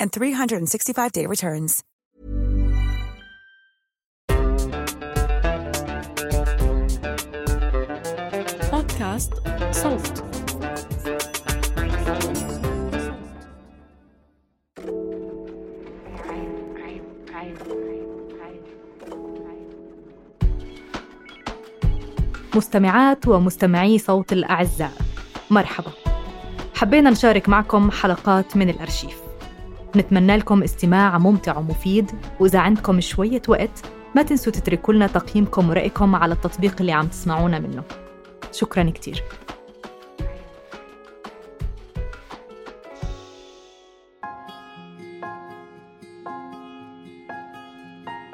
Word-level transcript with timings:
and 0.00 0.10
365-day 0.12 1.26
returns. 1.26 1.82
بودكاست 8.72 9.32
صوت 9.70 10.22
مستمعات 22.56 23.28
ومستمعي 23.28 23.98
صوت 23.98 24.32
الأعزاء 24.32 24.92
مرحبا. 25.50 25.92
حبينا 26.74 27.10
نشارك 27.10 27.48
معكم 27.48 27.90
حلقات 27.90 28.56
من 28.56 28.70
الأرشيف. 28.70 29.25
نتمنى 29.96 30.36
لكم 30.36 30.62
استماع 30.62 31.18
ممتع 31.18 31.58
ومفيد. 31.58 32.10
وإذا 32.40 32.58
عندكم 32.58 33.00
شوية 33.00 33.42
وقت 33.48 33.84
ما 34.14 34.22
تنسوا 34.22 34.52
تتركوا 34.52 34.94
لنا 34.94 35.06
تقييمكم 35.06 35.70
ورأيكم 35.70 36.14
على 36.14 36.34
التطبيق 36.34 36.76
اللي 36.80 36.92
عم 36.92 37.06
تسمعونا 37.06 37.58
منه. 37.58 37.82
شكرا 38.52 38.90
كتير. 38.90 39.22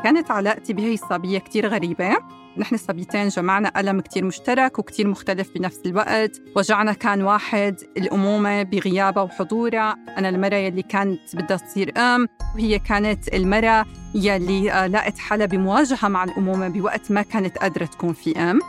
كانت 0.05 0.31
علاقتي 0.31 0.73
بهي 0.73 0.95
الصبية 0.95 1.39
كتير 1.39 1.69
غريبة. 1.69 2.42
نحن 2.57 2.75
الصبيتين 2.75 3.29
جمعنا 3.29 3.81
ألم 3.81 4.01
كتير 4.01 4.25
مشترك 4.25 4.79
وكتير 4.79 5.09
مختلف 5.09 5.51
بنفس 5.55 5.81
الوقت. 5.87 6.43
وجعنا 6.57 6.93
كان 6.93 7.23
واحد 7.23 7.81
الأمومة 7.97 8.63
بغيابها 8.63 9.23
وحضورها 9.23 9.97
أنا 10.19 10.29
المرة 10.29 10.55
يلي 10.55 10.83
كانت 10.83 11.37
بدها 11.37 11.57
تصير 11.57 11.99
أم 11.99 12.29
وهي 12.55 12.79
كانت 12.79 13.35
المرة 13.35 13.87
يلي 14.15 14.73
آه، 14.73 14.87
لقت 14.87 15.19
حالها 15.19 15.47
بمواجهة 15.47 16.09
مع 16.09 16.25
الأمومة 16.25 16.69
بوقت 16.69 17.11
ما 17.11 17.23
كانت 17.23 17.59
قادرة 17.59 17.85
تكون 17.85 18.13
في 18.13 18.39
أم. 18.39 18.61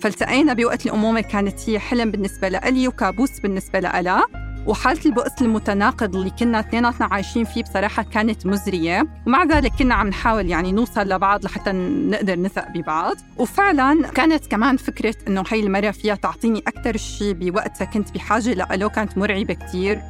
فالتقينا 0.00 0.52
بوقت 0.52 0.86
الأمومة 0.86 1.20
كانت 1.20 1.70
هي 1.70 1.78
حلم 1.78 2.10
بالنسبة 2.10 2.48
لإلي 2.48 2.88
وكابوس 2.88 3.40
بالنسبة 3.40 3.80
لها 3.80 4.24
وحالة 4.68 5.00
البؤس 5.06 5.42
المتناقض 5.42 6.16
اللي 6.16 6.30
كنا 6.30 6.60
اثنيناتنا 6.60 7.06
عايشين 7.06 7.44
فيه 7.44 7.62
بصراحة 7.62 8.02
كانت 8.02 8.46
مزرية. 8.46 9.06
ومع 9.26 9.44
ذلك 9.44 9.72
كنا 9.78 9.94
عم 9.94 10.08
نحاول 10.08 10.50
يعني 10.50 10.72
نوصل 10.72 11.08
لبعض 11.08 11.44
لحتى 11.44 11.72
نقدر 11.72 12.38
نثق 12.38 12.68
ببعض. 12.68 13.16
وفعلا 13.38 14.08
كانت 14.14 14.46
كمان 14.46 14.76
فكرة 14.76 15.14
إنه 15.28 15.42
هي 15.48 15.60
المرة 15.60 15.90
فيها 15.90 16.14
تعطيني 16.14 16.58
أكثر 16.58 16.96
شيء 16.96 17.32
بوقتها 17.32 17.84
كنت 17.84 18.14
بحاجة 18.14 18.54
لألو 18.54 18.88
كانت 18.88 19.18
مرعبة 19.18 19.54
كتير. 19.54 20.02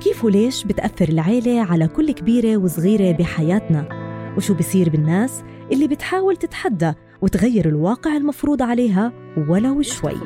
كيف 0.00 0.24
وليش 0.24 0.64
بتأثر 0.64 1.08
العيلة 1.08 1.62
على 1.62 1.88
كل 1.88 2.12
كبيرة 2.12 2.56
وصغيرة 2.56 3.16
بحياتنا؟ 3.16 3.88
وشو 4.36 4.54
بصير 4.54 4.90
بالناس؟ 4.90 5.42
اللي 5.72 5.88
بتحاول 5.88 6.36
تتحدى 6.36 6.92
وتغير 7.22 7.68
الواقع 7.68 8.16
المفروض 8.16 8.62
عليها 8.62 9.12
ولو 9.48 9.82
شوي. 9.82 10.16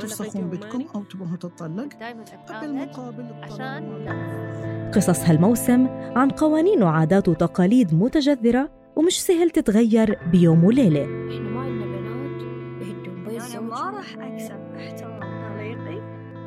تفسخون 0.00 0.50
بيتكم 0.50 0.84
أو 0.94 1.02
تبون 1.02 1.38
تطلق 1.38 1.88
دائما 2.00 2.24
بالمقابل 2.60 3.26
عشان 3.42 4.90
قصص 4.94 5.20
هالموسم 5.24 5.86
عن 5.88 6.30
قوانين 6.30 6.82
وعادات 6.82 7.28
وتقاليد 7.28 7.94
متجذرة 7.94 8.70
ومش 8.96 9.22
سهل 9.22 9.50
تتغير 9.50 10.18
بيوم 10.32 10.64
وليلة. 10.64 11.02
إحنا 11.02 11.50
ما 11.50 11.60
عندنا 11.60 11.86
بنات 11.86 13.50
أنا 13.50 13.60
ما 13.60 13.90
راح 13.90 14.16
أكسب 14.18 14.74
احترام 14.76 15.20
طليقي 15.20 15.98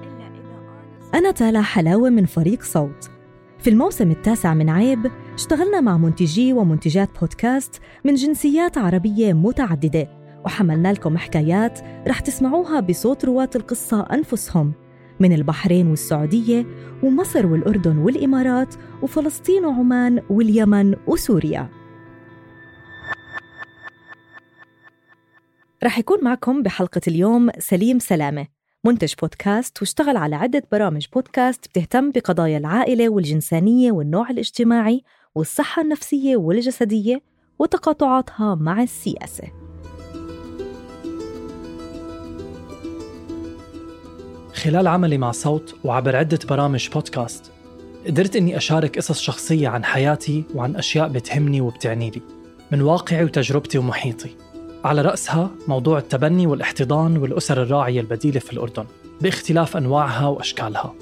إلا 0.03 0.27
إذا 0.27 1.17
أنا 1.19 1.31
تالا 1.31 1.61
حلاوة 1.61 2.09
من 2.09 2.25
فريق 2.25 2.63
صوت. 2.63 3.09
في 3.61 3.69
الموسم 3.69 4.11
التاسع 4.11 4.53
من 4.53 4.69
عيب 4.69 5.11
اشتغلنا 5.33 5.81
مع 5.81 5.97
منتجي 5.97 6.53
ومنتجات 6.53 7.19
بودكاست 7.19 7.81
من 8.03 8.13
جنسيات 8.13 8.77
عربية 8.77 9.33
متعددة 9.33 10.07
وحملنا 10.45 10.93
لكم 10.93 11.17
حكايات 11.17 11.79
رح 12.07 12.19
تسمعوها 12.19 12.79
بصوت 12.79 13.25
رواة 13.25 13.49
القصة 13.55 14.01
أنفسهم 14.01 14.73
من 15.19 15.33
البحرين 15.33 15.87
والسعودية 15.87 16.65
ومصر 17.03 17.45
والأردن 17.45 17.97
والإمارات 17.97 18.75
وفلسطين 19.01 19.65
وعمان 19.65 20.21
واليمن 20.29 20.95
وسوريا. 21.07 21.69
رح 25.83 25.99
يكون 25.99 26.23
معكم 26.23 26.63
بحلقة 26.63 27.01
اليوم 27.07 27.49
سليم 27.59 27.99
سلامة. 27.99 28.58
منتج 28.85 29.13
بودكاست 29.21 29.81
واشتغل 29.81 30.17
على 30.17 30.35
عدة 30.35 30.63
برامج 30.71 31.05
بودكاست 31.13 31.67
بتهتم 31.67 32.11
بقضايا 32.11 32.57
العائلة 32.57 33.09
والجنسانية 33.09 33.91
والنوع 33.91 34.29
الاجتماعي 34.29 35.03
والصحة 35.35 35.81
النفسية 35.81 36.35
والجسدية 36.37 37.21
وتقاطعاتها 37.59 38.55
مع 38.55 38.83
السياسة. 38.83 39.43
خلال 44.53 44.87
عملي 44.87 45.17
مع 45.17 45.31
صوت 45.31 45.75
وعبر 45.83 46.15
عدة 46.15 46.39
برامج 46.49 46.89
بودكاست 46.89 47.51
قدرت 48.07 48.35
إني 48.35 48.57
أشارك 48.57 48.97
قصص 48.97 49.19
شخصية 49.21 49.67
عن 49.67 49.83
حياتي 49.83 50.43
وعن 50.55 50.75
أشياء 50.75 51.07
بتهمني 51.07 51.61
وبتعني 51.61 52.09
لي 52.09 52.21
من 52.71 52.81
واقعي 52.81 53.23
وتجربتي 53.23 53.77
ومحيطي. 53.77 54.48
على 54.83 55.01
رأسها 55.01 55.51
موضوع 55.67 55.97
التبني 55.97 56.47
والاحتضان 56.47 57.17
والأسر 57.17 57.63
الراعية 57.63 58.01
البديلة 58.01 58.39
في 58.39 58.53
الأردن 58.53 58.85
باختلاف 59.21 59.77
أنواعها 59.77 60.27
وأشكالها. 60.27 60.93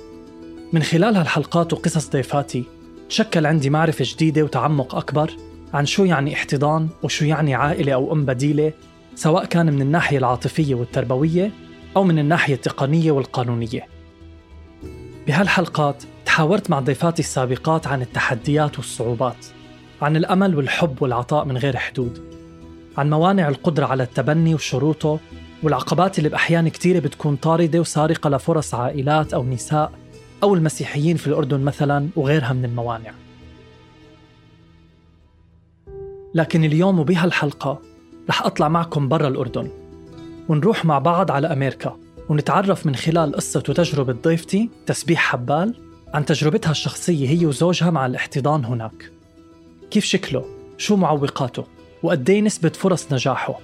من 0.74 0.84
خلال 0.84 1.16
هالحلقات 1.16 1.74
وقصص 1.74 2.10
ضيفاتي 2.10 2.64
تشكل 3.10 3.46
عندي 3.46 3.70
معرفة 3.70 4.06
جديدة 4.08 4.44
وتعمق 4.44 4.96
أكبر 4.96 5.32
عن 5.74 5.86
شو 5.86 6.06
يعني 6.06 6.34
احتضان 6.34 6.90
وشو 7.04 7.26
يعني 7.26 7.56
عائلة 7.56 7.94
أو 7.94 8.14
أم 8.14 8.26
بديلة 8.26 8.74
سواء 9.16 9.46
كان 9.46 9.74
من 9.74 9.82
الناحية 9.82 10.18
العاطفية 10.18 10.76
والتربوية 10.76 11.52
أو 11.96 12.04
من 12.04 12.20
الناحية 12.20 12.54
التقنية 12.54 13.12
والقانونية. 13.12 13.88
بهالحلقات 15.28 16.04
تحاورت 16.26 16.70
مع 16.70 16.80
ضيفاتي 16.80 17.22
السابقات 17.22 17.88
عن 17.88 18.02
التحديات 18.02 18.78
والصعوبات 18.78 19.46
عن 20.02 20.16
الأمل 20.16 20.56
والحب 20.56 21.02
والعطاء 21.02 21.46
من 21.46 21.58
غير 21.58 21.78
حدود 21.78 22.37
عن 22.98 23.10
موانع 23.10 23.48
القدرة 23.50 23.86
على 23.86 24.04
التبني 24.04 24.56
وشروطه 24.56 25.20
والعقبات 25.64 26.18
اللي 26.18 26.30
بأحيان 26.30 26.68
كتيرة 26.68 27.00
بتكون 27.00 27.36
طاردة 27.36 27.80
وسارقة 27.80 28.30
لفرص 28.30 28.74
عائلات 28.74 29.34
أو 29.34 29.44
نساء 29.44 29.92
أو 30.44 30.56
المسيحيين 30.56 31.18
في 31.18 31.28
الأردن 31.28 31.60
مثلا 31.60 32.10
وغيرها 32.16 32.54
من 32.54 32.66
الموانع 32.66 33.12
لكن 36.34 36.64
اليوم 36.64 37.00
وبهالحلقة 37.00 37.82
رح 38.30 38.46
أطلع 38.46 38.68
معكم 38.68 39.08
برا 39.08 39.28
الأردن 39.28 39.70
ونروح 40.50 40.86
مع 40.86 41.00
بعض 41.00 41.32
على 41.32 41.48
أمريكا 41.54 41.98
ونتعرف 42.30 42.86
من 42.86 42.96
خلال 42.96 43.36
قصة 43.36 43.64
وتجربة 43.70 44.14
ضيفتي 44.14 44.70
تسبيح 44.86 45.20
حبال 45.20 45.76
عن 46.14 46.26
تجربتها 46.26 46.72
الشخصية 46.72 47.30
هي 47.30 47.46
وزوجها 47.46 47.90
مع 47.90 48.06
الاحتضان 48.06 48.66
هناك 48.66 49.12
كيف 49.92 50.06
شكله؟ 50.06 50.46
شو 50.78 50.96
معوقاته؟ 50.96 51.77
وقد 52.04 52.30
إيه 52.30 52.42
نسبة 52.42 52.70
فرص 52.70 53.14
نجاحه؟ 53.14 53.60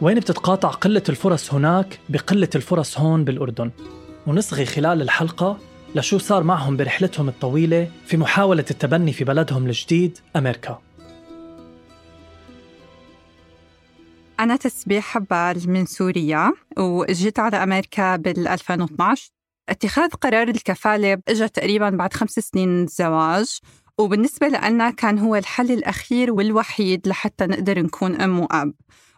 وين 0.00 0.20
بتتقاطع 0.20 0.68
قلة 0.68 1.02
الفرص 1.08 1.54
هناك 1.54 2.00
بقلة 2.08 2.48
الفرص 2.54 2.98
هون 2.98 3.24
بالأردن؟ 3.24 3.70
ونصغي 4.26 4.66
خلال 4.66 5.02
الحلقة 5.02 5.58
لشو 5.94 6.18
صار 6.18 6.42
معهم 6.42 6.76
برحلتهم 6.76 7.28
الطويلة 7.28 7.88
في 8.06 8.16
محاولة 8.16 8.64
التبني 8.70 9.12
في 9.12 9.24
بلدهم 9.24 9.66
الجديد 9.66 10.18
أمريكا. 10.36 10.78
أنا 14.40 14.56
تسبيح 14.56 15.04
حبال 15.04 15.70
من 15.70 15.86
سوريا 15.86 16.52
وجيت 16.78 17.38
على 17.38 17.56
أمريكا 17.56 18.16
بال 18.16 18.48
2012 18.48 19.30
اتخاذ 19.68 20.10
قرار 20.10 20.48
الكفالة 20.48 21.18
اجى 21.28 21.48
تقريبا 21.48 21.90
بعد 21.90 22.12
خمس 22.12 22.30
سنين 22.30 22.86
زواج. 22.86 23.58
وبالنسبة 23.98 24.48
لنا 24.48 24.90
كان 24.90 25.18
هو 25.18 25.36
الحل 25.36 25.72
الأخير 25.72 26.32
والوحيد 26.32 27.08
لحتى 27.08 27.46
نقدر 27.46 27.82
نكون 27.82 28.20
أم 28.20 28.40
وأب. 28.40 28.74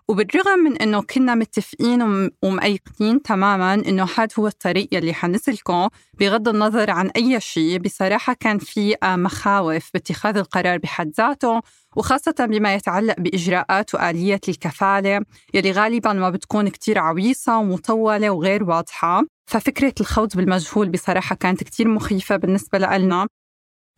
وبالرغم 0.08 0.58
من 0.58 0.76
إنه 0.76 1.02
كنا 1.02 1.34
متفقين 1.34 2.30
ومأيقنين 2.42 3.22
تماما 3.22 3.74
إنه 3.74 4.08
هذا 4.16 4.28
هو 4.38 4.46
الطريق 4.46 4.88
يلي 4.92 5.14
حنسلكه 5.14 5.90
بغض 6.20 6.48
النظر 6.48 6.90
عن 6.90 7.10
أي 7.16 7.40
شيء 7.40 7.78
بصراحة 7.78 8.32
كان 8.40 8.58
في 8.58 8.96
مخاوف 9.04 9.90
باتخاذ 9.94 10.36
القرار 10.36 10.78
بحد 10.78 11.12
ذاته 11.18 11.60
وخاصة 11.96 12.34
بما 12.38 12.74
يتعلق 12.74 13.20
بإجراءات 13.20 13.94
وآلية 13.94 14.40
الكفالة 14.48 15.20
يلي 15.54 15.72
غالبا 15.72 16.12
ما 16.12 16.30
بتكون 16.30 16.68
كتير 16.68 16.98
عويصة 16.98 17.58
ومطولة 17.58 18.30
وغير 18.30 18.64
واضحة. 18.64 19.22
ففكرة 19.46 19.94
الخوض 20.00 20.36
بالمجهول 20.36 20.88
بصراحة 20.88 21.36
كانت 21.36 21.64
كتير 21.64 21.88
مخيفة 21.88 22.36
بالنسبة 22.36 22.78
لنا 22.78 23.26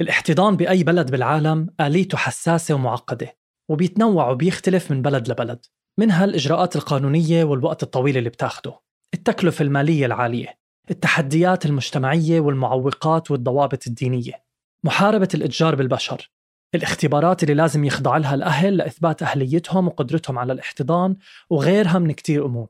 الاحتضان 0.02 0.56
بأي 0.56 0.84
بلد 0.84 1.10
بالعالم 1.10 1.68
آليته 1.80 2.18
حساسة 2.18 2.74
ومعقدة 2.74 3.36
وبيتنوع 3.68 4.30
وبيختلف 4.30 4.90
من 4.90 5.02
بلد 5.02 5.28
لبلد 5.28 5.66
منها 5.98 6.24
الإجراءات 6.24 6.76
القانونية 6.76 7.44
والوقت 7.44 7.82
الطويل 7.82 8.16
اللي 8.16 8.30
بتاخده 8.30 8.80
التكلفة 9.14 9.62
المالية 9.62 10.06
العالية 10.06 10.58
التحديات 10.90 11.66
المجتمعية 11.66 12.40
والمعوقات 12.40 13.30
والضوابط 13.30 13.86
الدينية 13.86 14.44
محاربة 14.84 15.28
الإتجار 15.34 15.74
بالبشر 15.74 16.30
الاختبارات 16.74 17.42
اللي 17.42 17.54
لازم 17.54 17.84
يخضع 17.84 18.16
لها 18.16 18.34
الأهل 18.34 18.76
لإثبات 18.76 19.22
أهليتهم 19.22 19.86
وقدرتهم 19.86 20.38
على 20.38 20.52
الاحتضان 20.52 21.16
وغيرها 21.50 21.98
من 21.98 22.12
كتير 22.12 22.46
أمور. 22.46 22.68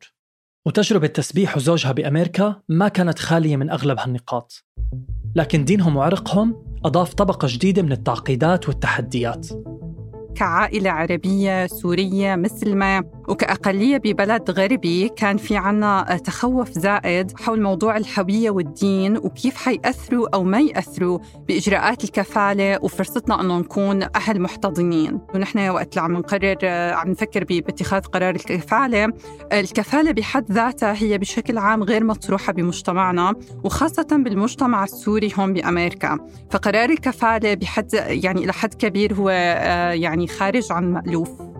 وتجربة 0.67 1.07
تسبيح 1.07 1.57
وزوجها 1.57 1.93
بأمريكا 1.93 2.63
ما 2.69 2.89
كانت 2.89 3.19
خالية 3.19 3.57
من 3.57 3.71
أغلب 3.71 3.99
هالنقاط. 3.99 4.65
لكن 5.35 5.65
دينهم 5.65 5.97
وعرقهم 5.97 6.72
أضاف 6.85 7.15
طبقة 7.15 7.49
جديدة 7.51 7.83
من 7.83 7.93
التعقيدات 7.93 8.69
والتحديات. 8.69 9.49
كعائلة 10.37 10.91
عربية 10.91 11.67
سورية 11.67 12.37
مسلمة. 12.37 13.05
وكأقلية 13.29 13.97
ببلد 13.97 14.51
غربي 14.51 15.09
كان 15.09 15.37
في 15.37 15.57
عنا 15.57 16.21
تخوف 16.25 16.71
زائد 16.71 17.41
حول 17.41 17.63
موضوع 17.63 17.97
الهوية 17.97 18.51
والدين 18.51 19.17
وكيف 19.17 19.57
حيأثروا 19.57 20.29
أو 20.35 20.45
ما 20.45 20.61
يأثروا 20.61 21.19
بإجراءات 21.49 22.05
الكفالة 22.05 22.79
وفرصتنا 22.83 23.41
أنه 23.41 23.59
نكون 23.59 24.03
أهل 24.17 24.41
محتضنين. 24.41 25.21
ونحن 25.35 25.69
وقت 25.69 25.93
اللي 25.93 26.03
عم 26.03 26.13
نقرر 26.13 26.57
عم 26.95 27.11
نفكر 27.11 27.45
باتخاذ 27.45 28.01
قرار 28.01 28.35
الكفالة. 28.35 29.13
الكفالة 29.53 30.13
بحد 30.13 30.53
ذاتها 30.53 30.95
هي 31.03 31.19
بشكل 31.19 31.59
عام 31.59 31.83
غير 31.83 32.05
مطروحة 32.05 32.53
بمجتمعنا 32.53 33.35
وخاصة 33.65 34.07
بالمجتمع 34.11 34.85
السوري 34.85 35.33
هون 35.39 35.53
بأمريكا. 35.53 36.19
فقرار 36.51 36.91
الكفالة 36.91 37.55
بحد 37.55 37.95
يعني 37.95 38.45
إلى 38.45 38.53
حد 38.53 38.75
كبير 38.75 39.15
هو 39.15 39.31
يعني 39.93 40.22
خارج 40.27 40.73
عن 40.73 40.93
مألوف 40.93 41.53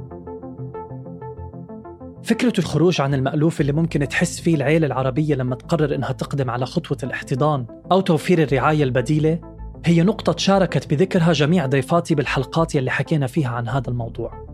فكرة 2.23 2.53
الخروج 2.59 3.01
عن 3.01 3.15
المألوف 3.15 3.61
اللي 3.61 3.73
ممكن 3.73 4.09
تحس 4.09 4.41
فيه 4.41 4.55
العيلة 4.55 4.87
العربية 4.87 5.35
لما 5.35 5.55
تقرر 5.55 5.95
إنها 5.95 6.13
تقدم 6.13 6.51
على 6.51 6.67
خطوة 6.67 6.99
الاحتضان 7.03 7.67
أو 7.93 8.01
توفير 8.01 8.43
الرعاية 8.43 8.85
البديلة 8.85 9.39
هي 9.85 10.03
نقطة 10.03 10.37
شاركت 10.37 10.91
بذكرها 10.91 11.33
جميع 11.33 11.67
ضيفاتي 11.67 12.15
بالحلقات 12.15 12.75
يلي 12.75 12.91
حكينا 12.91 13.27
فيها 13.27 13.49
عن 13.49 13.69
هذا 13.69 13.89
الموضوع. 13.89 14.47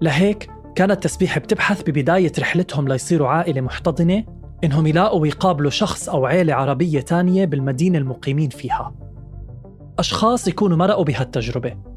لهيك 0.00 0.50
كانت 0.74 1.02
تسبيح 1.02 1.38
بتبحث 1.38 1.82
ببداية 1.82 2.32
رحلتهم 2.38 2.88
ليصيروا 2.88 3.28
عائلة 3.28 3.60
محتضنة 3.60 4.24
إنهم 4.64 4.86
يلاقوا 4.86 5.20
ويقابلوا 5.20 5.70
شخص 5.70 6.08
أو 6.08 6.26
عيلة 6.26 6.54
عربية 6.54 7.00
تانية 7.00 7.44
بالمدينة 7.44 7.98
المقيمين 7.98 8.48
فيها. 8.48 8.94
أشخاص 9.98 10.48
يكونوا 10.48 10.76
مرقوا 10.76 11.04
بهالتجربة. 11.04 11.91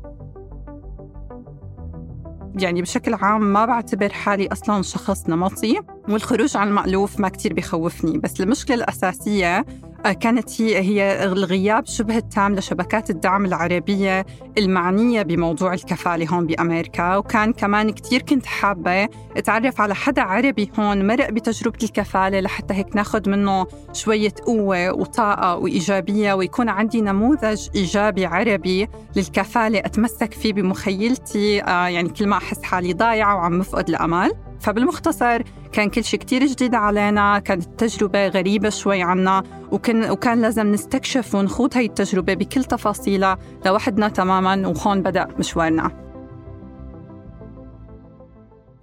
يعني 2.60 2.82
بشكل 2.82 3.14
عام 3.14 3.42
ما 3.42 3.66
بعتبر 3.66 4.10
حالي 4.10 4.48
أصلا 4.48 4.82
شخص 4.82 5.30
نمطي 5.30 5.80
والخروج 6.10 6.58
عن 6.58 6.68
المألوف 6.68 7.20
ما 7.20 7.30
كتير 7.30 7.54
بخوفني 7.54 8.18
بس 8.18 8.42
المشكلة 8.42 8.76
الأساسية 8.76 9.66
كانت 10.14 10.62
هي 10.62 10.80
هي 10.80 11.24
الغياب 11.24 11.86
شبه 11.86 12.18
التام 12.18 12.56
لشبكات 12.56 13.10
الدعم 13.10 13.46
العربية 13.46 14.26
المعنية 14.58 15.22
بموضوع 15.22 15.74
الكفالة 15.74 16.28
هون 16.30 16.46
بأمريكا. 16.48 17.16
وكان 17.16 17.54
كمان 17.54 17.90
كتير 17.90 18.22
كنت 18.22 18.46
حابة 18.46 19.10
أتعرف 19.38 19.82
على 19.82 19.96
حدا 19.96 20.22
عربي 20.22 20.72
هون 20.80 21.08
مرق 21.08 21.30
بتجربة 21.30 21.78
الكفالة 21.84 22.40
لحتى 22.40 22.74
هيك 22.74 22.96
ناخد 22.96 23.30
منه 23.30 23.68
شوية 23.94 24.34
قوة 24.46 24.92
وطاقة 24.92 25.56
وإيجابية 25.56 26.34
ويكون 26.34 26.70
عندي 26.70 27.02
نموذج 27.02 27.68
إيجابي 27.76 28.26
عربي 28.26 28.88
للكفالة 29.16 29.80
أتمسك 29.80 30.34
فيه 30.34 30.54
بمخيلتي. 30.54 31.64
آه، 31.64 31.88
يعني 31.88 32.10
كل 32.10 32.28
ما 32.28 32.38
أحس 32.38 32.64
حالي 32.64 32.94
ضايعة 32.94 33.36
وعم 33.36 33.60
مفقد 33.60 33.90
الأمل 33.90 34.32
فبالمختصر 34.60 35.42
كان 35.72 35.90
كل 35.90 36.04
شيء 36.04 36.20
كتير 36.20 36.46
جديد 36.46 36.76
علينا 36.76 37.40
كانت 37.40 37.64
التجربة 37.64 38.28
غريبة 38.28 38.70
شوي 38.70 39.02
عنا 39.02 39.44
وكان, 39.72 40.12
وكان 40.12 40.42
لازم 40.42 40.72
نستكشف 40.72 41.36
ونخوض 41.36 41.78
هاي 41.78 41.86
التجربة 41.86 42.34
بكل 42.34 42.64
تفاصيلها 42.64 43.38
لوحدنا 43.66 44.10
تماما 44.10 44.68
وهون 44.68 45.02
بدأ 45.02 45.28
مشوارنا. 45.40 46.06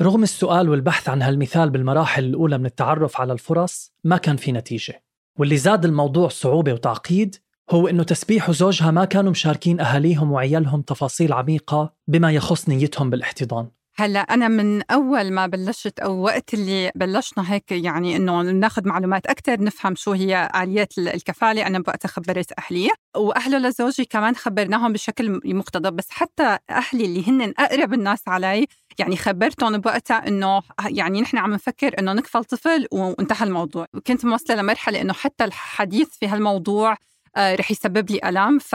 رغم 0.02 0.22
السؤال 0.22 0.68
والبحث 0.68 1.08
عن 1.08 1.22
هالمثال 1.22 1.70
بالمراحل 1.70 2.24
الأولى 2.24 2.58
من 2.58 2.66
التعرف 2.66 3.20
على 3.20 3.32
الفرص 3.32 3.92
ما 4.04 4.16
كان 4.16 4.36
في 4.36 4.52
نتيجة. 4.52 5.02
واللي 5.38 5.56
زاد 5.56 5.84
الموضوع 5.84 6.28
صعوبة 6.28 6.72
وتعقيد 6.72 7.36
هو 7.70 7.88
إنه 7.88 8.02
تسبيح 8.02 8.48
وزوجها 8.48 8.90
ما 8.90 9.04
كانوا 9.04 9.30
مشاركين 9.30 9.80
أهاليهم 9.80 10.32
وعيالهم 10.32 10.82
تفاصيل 10.82 11.32
عميقة 11.32 11.92
بما 12.08 12.32
يخص 12.32 12.68
نيتهم 12.68 13.10
بالاحتضان. 13.10 13.68
هلأ 13.96 14.20
أنا 14.20 14.48
من 14.48 14.82
أول 14.90 15.32
ما 15.32 15.46
بلشت 15.46 15.98
أو 15.98 16.22
وقت 16.22 16.54
اللي 16.54 16.92
بلشنا 16.94 17.52
هيك 17.52 17.72
يعني 17.72 18.16
إنه 18.16 18.42
ناخذ 18.42 18.88
معلومات 18.88 19.26
أكثر 19.26 19.60
نفهم 19.64 19.94
شو 19.94 20.12
هي 20.12 20.50
آليات 20.62 20.98
الكفالة 20.98 21.66
أنا 21.66 21.78
وقتها 21.78 22.08
خبرت 22.08 22.52
أهلي 22.58 22.90
وأهله 23.16 23.58
لزوجي 23.58 24.04
كمان 24.04 24.34
خبرناهم 24.34 24.92
بشكل 24.92 25.40
مقتضب. 25.44 25.96
بس 25.96 26.10
حتى 26.10 26.58
أهلي 26.70 27.04
اللي 27.04 27.28
هن 27.28 27.54
أقرب 27.58 27.94
الناس 27.94 28.28
علي 28.28 28.66
يعني 28.98 29.16
خبرتهم 29.16 29.78
بوقتها 29.78 30.28
إنه 30.28 30.62
يعني 30.86 31.20
نحن 31.20 31.38
عم 31.38 31.52
نفكر 31.52 31.98
إنه 31.98 32.12
نكفل 32.12 32.44
طفل 32.44 32.86
وانتهى 32.92 33.46
الموضوع. 33.46 33.86
كنت 34.06 34.24
موصلة 34.24 34.56
لمرحلة 34.56 35.00
إنه 35.00 35.12
حتى 35.12 35.44
الحديث 35.44 36.08
في 36.08 36.26
هالموضوع 36.26 36.96
رح 37.38 37.70
يسبب 37.70 38.10
لي 38.10 38.20
ألم. 38.24 38.58
ف... 38.58 38.74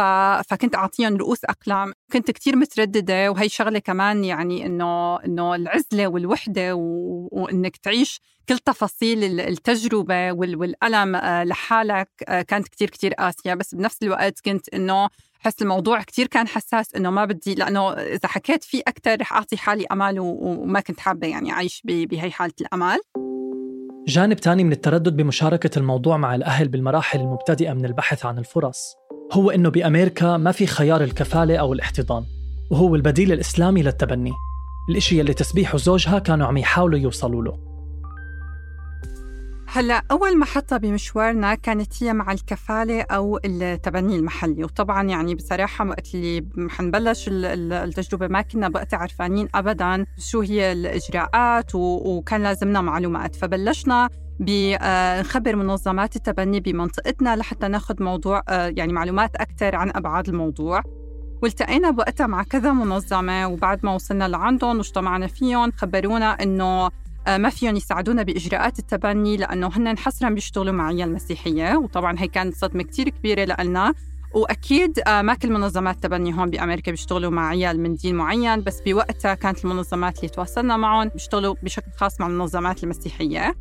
فكنت 0.49 0.75
أعطيهم 0.75 1.17
رؤوس 1.17 1.45
أقلام. 1.45 1.93
كنت 2.13 2.31
كتير 2.31 2.55
مترددة. 2.55 3.31
وهي 3.31 3.49
شغلة 3.49 3.79
كمان 3.79 4.23
يعني 4.23 4.65
إنه 4.65 5.15
إنه 5.25 5.55
العزلة 5.55 6.07
والوحدة 6.07 6.75
و... 6.75 7.27
وإنك 7.31 7.77
تعيش 7.77 8.21
كل 8.49 8.57
تفاصيل 8.59 9.39
التجربة 9.39 10.31
وال... 10.31 10.55
والألم 10.55 11.15
آه، 11.15 11.43
لحالك. 11.43 12.09
آه، 12.27 12.41
كانت 12.41 12.67
كتير 12.67 12.89
كتير 12.89 13.13
قاسية. 13.13 13.53
بس 13.53 13.75
بنفس 13.75 14.03
الوقت 14.03 14.39
كنت 14.45 14.69
إنه 14.69 15.09
حس 15.39 15.61
الموضوع 15.61 16.01
كتير 16.01 16.27
كان 16.27 16.47
حساس 16.47 16.95
إنه 16.95 17.09
ما 17.09 17.25
بدي 17.25 17.55
لأنه 17.55 17.91
إذا 17.91 18.27
حكيت 18.27 18.63
فيه 18.63 18.81
أكتر 18.87 19.21
رح 19.21 19.33
أعطي 19.33 19.57
حالي 19.57 19.85
أمل 19.91 20.19
و... 20.19 20.25
وما 20.41 20.79
كنت 20.79 20.99
حابة 20.99 21.27
يعني 21.27 21.51
أعيش 21.51 21.81
ب... 21.85 22.07
بهي 22.07 22.31
حالة 22.31 22.53
الأمل. 22.61 22.99
جانب 24.07 24.35
تاني 24.35 24.63
من 24.63 24.71
التردد 24.71 25.15
بمشاركة 25.15 25.79
الموضوع 25.79 26.17
مع 26.17 26.35
الأهل 26.35 26.67
بالمراحل 26.67 27.19
المبتدئة 27.19 27.73
من 27.73 27.85
البحث 27.85 28.25
عن 28.25 28.37
الفرص 28.37 28.95
هو 29.33 29.51
إنه 29.51 29.69
بأمريكا 29.69 30.37
ما 30.37 30.51
في 30.51 30.67
خيار 30.67 31.03
الكفالة 31.03 31.57
أو 31.57 31.73
الاحتضان 31.73 32.23
وهو 32.71 32.95
البديل 32.95 33.31
الإسلامي 33.31 33.83
للتبني. 33.83 34.31
الإشي 34.89 35.21
اللي 35.21 35.33
تسبيح 35.33 35.75
وزوجها 35.75 36.19
كانوا 36.19 36.47
عم 36.47 36.57
يحاولوا 36.57 36.99
يوصلوا 36.99 37.43
له. 37.43 37.66
هلا 39.69 40.03
أول 40.11 40.39
محطه 40.39 40.77
بمشوارنا 40.77 41.55
كانت 41.55 42.03
هي 42.03 42.13
مع 42.13 42.31
الكفالة 42.31 43.01
أو 43.01 43.39
التبني 43.45 44.15
المحلي 44.15 44.63
وطبعا 44.63 45.03
يعني 45.03 45.35
بصراحة 45.35 45.87
وقت 45.87 46.15
اللي 46.15 46.45
حنبلش 46.69 47.25
التجربة 47.31 48.27
ما 48.27 48.41
كنا 48.41 48.71
وقت 48.75 48.93
عرفانين 48.93 49.47
ابدا 49.55 50.05
شو 50.17 50.41
هي 50.41 50.71
الإجراءات 50.71 51.75
وكان 51.75 52.43
لازمنا 52.43 52.81
معلومات. 52.81 53.35
فبلشنا 53.35 54.09
بنخبر 54.39 55.55
منظمات 55.55 56.15
التبني 56.15 56.59
بمنطقتنا 56.59 57.35
لحتى 57.35 57.67
ناخذ 57.67 58.03
موضوع 58.03 58.43
آه، 58.49 58.73
يعني 58.77 58.93
معلومات 58.93 59.35
أكثر 59.35 59.75
عن 59.75 59.91
أبعاد 59.95 60.29
الموضوع. 60.29 60.81
والتقينا 61.43 61.91
بوقتها 61.91 62.27
مع 62.27 62.43
كذا 62.43 62.71
منظمة 62.71 63.47
وبعد 63.47 63.79
ما 63.85 63.95
وصلنا 63.95 64.27
لعندهم 64.27 64.77
واجتمعنا 64.77 65.27
فيهم 65.27 65.71
خبرونا 65.71 66.31
إنه 66.43 66.65
آه، 66.85 66.91
ما 67.27 67.49
فيهم 67.49 67.75
يساعدونا 67.75 68.23
بإجراءات 68.23 68.79
التبني 68.79 69.37
لأنه 69.37 69.69
هن 69.73 69.97
حصرا 69.97 70.29
بيشتغلوا 70.29 70.73
مع 70.73 70.87
عيال 70.87 71.13
مسيحية 71.13 71.77
وطبعا 71.77 72.15
هي 72.19 72.27
كانت 72.27 72.55
صدمة 72.55 72.83
كتير 72.83 73.09
كبيرة 73.09 73.63
لنا 73.63 73.93
وأكيد 74.33 74.99
آه، 75.07 75.21
ما 75.21 75.33
كل 75.33 75.51
منظمات 75.51 75.95
التبني 75.95 76.37
هون 76.37 76.49
بأمريكا 76.49 76.91
بيشتغلوا 76.91 77.31
مع 77.31 77.47
عيال 77.47 77.79
من 77.79 77.95
دين 77.95 78.15
معين 78.15 78.63
بس 78.63 78.81
بوقتها 78.81 79.33
كانت 79.33 79.65
المنظمات 79.65 80.17
اللي 80.17 80.29
تواصلنا 80.29 80.77
معهم 80.77 81.07
بيشتغلوا 81.09 81.55
بشكل 81.63 81.91
خاص 81.97 82.19
مع 82.21 82.27
المنظمات 82.27 82.83
المسيحية. 82.83 83.55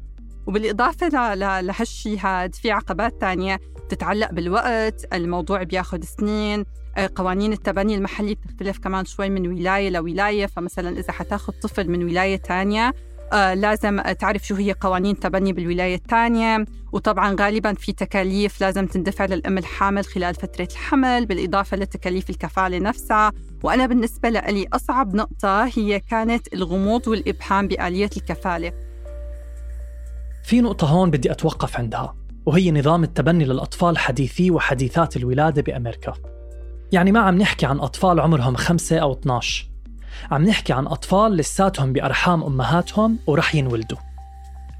وبالإضافة 0.46 1.34
لهالشيء 1.60 2.18
هاد 2.20 2.54
في 2.54 2.70
عقبات 2.70 3.20
تانية 3.20 3.60
تتعلق 3.88 4.32
بالوقت 4.32 5.14
الموضوع 5.14 5.62
بياخد 5.62 6.04
سنين 6.04 6.64
آه، 6.96 7.10
قوانين 7.14 7.52
التبني 7.52 7.94
المحلي 7.94 8.34
بتختلف 8.34 8.78
كمان 8.78 9.04
شوي 9.04 9.30
من 9.30 9.48
ولاية 9.48 9.90
لولاية 9.90 10.46
فمثلا 10.46 10.98
إذا 10.98 11.12
حتاخد 11.12 11.54
طفل 11.62 11.90
من 11.90 12.04
ولاية 12.04 12.36
تانية 12.36 12.94
لازم 13.32 14.00
تعرف 14.00 14.46
شو 14.46 14.54
هي 14.54 14.72
قوانين 14.72 15.14
التبني 15.14 15.52
بالولاية 15.52 15.94
الثانية 15.94 16.64
وطبعا 16.92 17.36
غالبا 17.40 17.74
في 17.74 17.92
تكاليف 17.92 18.60
لازم 18.60 18.86
تندفع 18.86 19.24
للأم 19.24 19.58
الحامل 19.58 20.04
خلال 20.04 20.34
فترة 20.34 20.68
الحمل 20.70 21.26
بالإضافة 21.26 21.76
لتكاليف 21.76 22.30
الكفالة 22.30 22.78
نفسها. 22.78 23.32
وأنا 23.62 23.86
بالنسبة 23.86 24.28
لي 24.28 24.66
أصعب 24.72 25.14
نقطة 25.14 25.64
هي 25.64 26.00
كانت 26.00 26.54
الغموض 26.54 27.08
والإبهام 27.08 27.68
بآلية 27.68 28.10
الكفالة. 28.16 28.72
في 30.44 30.60
نقطة 30.60 30.86
هون 30.86 31.10
بدي 31.10 31.30
أتوقف 31.30 31.76
عندها 31.76 32.16
وهي 32.46 32.70
نظام 32.70 33.04
التبني 33.04 33.44
للأطفال 33.44 33.98
حديثي 33.98 34.50
وحديثات 34.50 35.16
الولادة 35.16 35.62
بأمريكا. 35.62 36.12
يعني 36.92 37.12
ما 37.12 37.20
عم 37.20 37.38
نحكي 37.38 37.66
عن 37.66 37.80
أطفال 37.80 38.20
عمرهم 38.20 38.56
خمسة 38.56 38.98
أو 38.98 39.12
12 39.12 39.75
عم 40.30 40.44
نحكي 40.44 40.72
عن 40.72 40.86
أطفال 40.86 41.36
لساتهم 41.36 41.92
بأرحام 41.92 42.42
أمهاتهم 42.44 43.18
ورح 43.26 43.54
ينولدوا. 43.54 43.98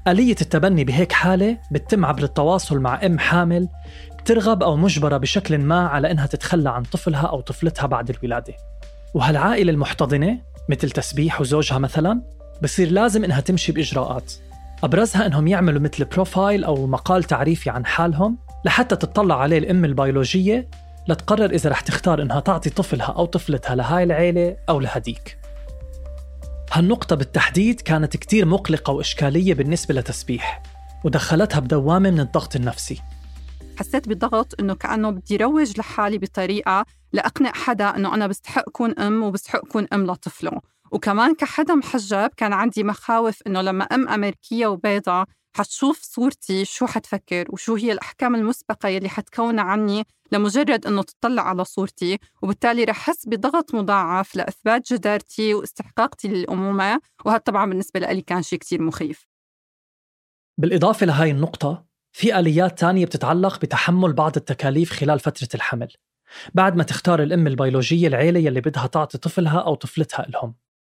آلية 0.07 0.35
التبني 0.41 0.83
بهيك 0.83 1.11
حالة 1.11 1.57
بتتم 1.71 2.05
عبر 2.05 2.23
التواصل 2.23 2.79
مع 2.79 3.05
أم 3.05 3.19
حامل 3.19 3.69
بترغب 4.19 4.63
أو 4.63 4.75
مجبرة 4.75 5.17
بشكل 5.17 5.57
ما 5.57 5.87
على 5.87 6.11
إنها 6.11 6.25
تتخلى 6.25 6.69
عن 6.69 6.83
طفلها 6.83 7.27
أو 7.27 7.41
طفلتها 7.41 7.87
بعد 7.87 8.09
الولادة. 8.09 8.53
وهالعائلة 9.13 9.71
المحتضنة 9.71 10.39
مثل 10.69 10.91
تسبيح 10.91 11.41
وزوجها 11.41 11.77
مثلا 11.77 12.21
بصير 12.63 12.91
لازم 12.91 13.23
إنها 13.23 13.39
تمشي 13.39 13.71
بإجراءات. 13.71 14.33
أبرزها 14.83 15.25
إنهم 15.25 15.47
يعملوا 15.47 15.81
مثل 15.81 16.05
بروفايل 16.05 16.63
أو 16.63 16.87
مقال 16.87 17.23
تعريفي 17.23 17.69
عن 17.69 17.85
حالهم 17.85 18.37
لحتى 18.65 18.95
تطلع 18.95 19.41
عليه 19.41 19.57
الأم 19.57 19.85
البيولوجية 19.85 20.67
لتقرر 21.07 21.49
إذا 21.49 21.69
رح 21.69 21.81
تختار 21.81 22.21
إنها 22.21 22.39
تعطي 22.39 22.69
طفلها 22.69 23.05
أو 23.05 23.25
طفلتها 23.25 23.75
لهاي 23.75 24.03
العيلة 24.03 24.57
أو 24.69 24.79
لهديك. 24.79 25.37
هالنقطة 26.71 27.15
بالتحديد 27.15 27.81
كانت 27.81 28.17
كتير 28.17 28.45
مقلقة 28.45 28.93
وإشكالية 28.93 29.53
بالنسبة 29.53 29.93
لتسبيح 29.93 30.63
ودخلتها 31.05 31.59
بدوامة 31.59 32.09
من 32.09 32.19
الضغط 32.19 32.55
النفسي. 32.55 33.01
حسيت 33.79 34.09
بضغط 34.09 34.59
إنه 34.59 34.75
كأنه 34.75 35.09
بدي 35.09 35.37
روج 35.37 35.79
لحالي 35.79 36.17
بطريقة 36.17 36.85
لأقنع 37.13 37.51
حدا 37.51 37.95
إنه 37.95 38.13
أنا 38.13 38.27
بستحق 38.27 38.69
كون 38.69 38.99
أم 38.99 39.23
وبستحق 39.23 39.59
كون 39.59 39.87
أم 39.93 40.05
لطفله. 40.05 40.61
وكمان 40.91 41.35
كحدا 41.35 41.75
محجب 41.75 42.29
كان 42.37 42.53
عندي 42.53 42.83
مخاوف 42.83 43.41
إنه 43.47 43.61
لما 43.61 43.83
أم 43.83 44.07
أمريكية 44.07 44.67
وبيضة 44.67 45.25
حتشوف 45.57 45.99
صورتي 46.01 46.65
شو 46.65 46.87
حتفكر 46.87 47.45
وشو 47.49 47.75
هي 47.75 47.91
الأحكام 47.91 48.35
المسبقة 48.35 48.89
يلي 48.89 49.09
حتكون 49.09 49.59
عني 49.59 50.03
لمجرد 50.31 50.85
أنه 50.85 51.03
تطلع 51.03 51.41
على 51.41 51.65
صورتي 51.65 52.17
وبالتالي 52.41 52.83
رح 52.83 52.97
أحس 52.97 53.27
بضغط 53.27 53.75
مضاعف 53.75 54.35
لإثبات 54.35 54.93
جدارتي 54.93 55.53
واستحقاقتي 55.53 56.27
للأمومة. 56.27 56.99
وهذا 57.25 57.37
طبعا 57.37 57.65
بالنسبة 57.65 57.99
لي 57.99 58.21
كان 58.21 58.41
شيء 58.41 58.59
كتير 58.59 58.81
مخيف. 58.81 59.27
بالإضافة 60.59 61.05
لهاي 61.05 61.31
النقطة 61.31 61.85
في 62.11 62.39
آليات 62.39 62.79
تانية 62.79 63.05
بتتعلق 63.05 63.61
بتحمل 63.61 64.13
بعض 64.13 64.35
التكاليف 64.37 64.91
خلال 64.91 65.19
فترة 65.19 65.49
الحمل. 65.55 65.93
بعد 66.53 66.75
ما 66.75 66.83
تختار 66.83 67.23
الأم 67.23 67.47
البيولوجية 67.47 68.07
العيلة 68.07 68.39
يلي 68.39 68.61
بدها 68.61 68.87
تعطي 68.87 69.17
طفلها 69.17 69.59
أو 69.59 69.75
طفلتها 69.75 70.25
لهم. 70.29 70.55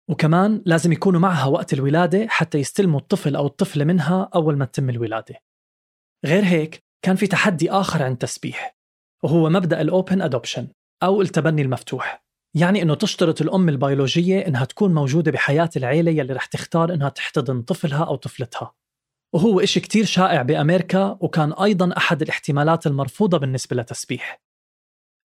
وكمان 0.10 0.62
لازم 0.66 0.92
يكونوا 0.92 1.20
معها 1.20 1.46
وقت 1.46 1.74
الولادة 1.74 2.28
حتى 2.30 2.58
يستلموا 2.58 3.00
الطفل 3.00 3.36
أو 3.36 3.48
الطفلة 3.48 3.86
منها 3.86 4.30
أول 4.36 4.58
ما 4.58 4.66
تتم 4.66 4.90
الولادة. 4.90 5.36
غير 6.26 6.44
هيك 6.44 6.84
كان 7.02 7.16
في 7.16 7.28
تحدي 7.28 7.72
آخر 7.72 8.04
عند 8.04 8.18
تسبيح 8.18 8.81
وهو 9.24 9.50
مبدأ 9.50 9.82
الأوبن 9.82 10.22
أدوبشن 10.22 10.68
أو 11.04 11.22
التبني 11.22 11.62
المفتوح. 11.62 12.24
يعني 12.56 12.82
أنه 12.82 12.96
تشترط 12.96 13.42
الأم 13.42 13.70
البيولوجية 13.70 14.48
أنها 14.48 14.66
تكون 14.66 14.94
موجودة 14.94 15.32
بحياة 15.32 15.70
العيلة 15.78 16.12
يلي 16.12 16.34
رح 16.34 16.46
تختار 16.46 16.94
أنها 16.94 17.10
تحتضن 17.10 17.62
طفلها 17.62 18.04
أو 18.04 18.16
طفلتها. 18.16 18.74
وهو 19.34 19.60
إشي 19.60 19.80
كتير 19.80 20.06
شائع 20.06 20.42
بأمريكا 20.42 21.18
وكان 21.22 21.54
أيضا 21.54 21.98
أحد 21.98 22.22
الاحتمالات 22.22 22.88
المرفوضة 22.88 23.38
بالنسبة 23.38 23.75
لتسبيح. 23.75 24.42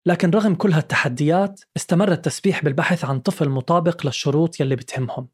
لكن 0.07 0.31
رغم 0.31 0.55
كل 0.55 0.73
هالتحديات 0.73 1.61
استمر 1.77 2.13
التسبيح 2.13 2.65
بالبحث 2.65 3.05
عن 3.05 3.21
طفل 3.21 3.49
مطابق 3.49 4.07
للشروط 4.07 4.61
يلي 4.61 4.77
بتهمهم. 4.77 5.29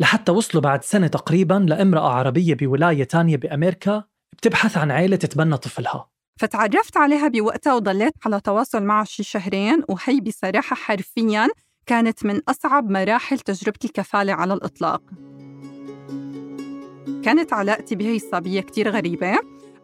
لحتى 0.00 0.32
وصلوا 0.32 0.62
بعد 0.62 0.84
سنة 0.84 1.06
تقريبا 1.06 1.66
لامرأة 1.68 2.08
عربية 2.08 2.54
بولاية 2.54 3.04
تانية 3.04 3.36
بأمريكا 3.36 4.04
بتبحث 4.32 4.76
عن 4.78 4.90
عائلة 4.90 5.16
تتبنى 5.16 5.56
طفلها. 5.56 6.13
فتعرفت 6.36 6.96
عليها 6.96 7.28
بوقتها 7.28 7.74
وضليت 7.74 8.14
على 8.26 8.40
تواصل 8.40 8.82
معها 8.82 9.04
شي 9.04 9.22
شهرين 9.22 9.82
وهي 9.88 10.20
بصراحة 10.20 10.76
حرفيا 10.76 11.48
كانت 11.86 12.26
من 12.26 12.40
أصعب 12.48 12.90
مراحل 12.90 13.38
تجربة 13.38 13.78
الكفالة 13.84 14.32
على 14.32 14.54
الإطلاق. 14.54 15.02
كانت 17.24 17.52
علاقتي 17.52 17.94
بهي 17.94 18.16
الصبية 18.16 18.60
كتير 18.60 18.90
غريبة. 18.90 19.38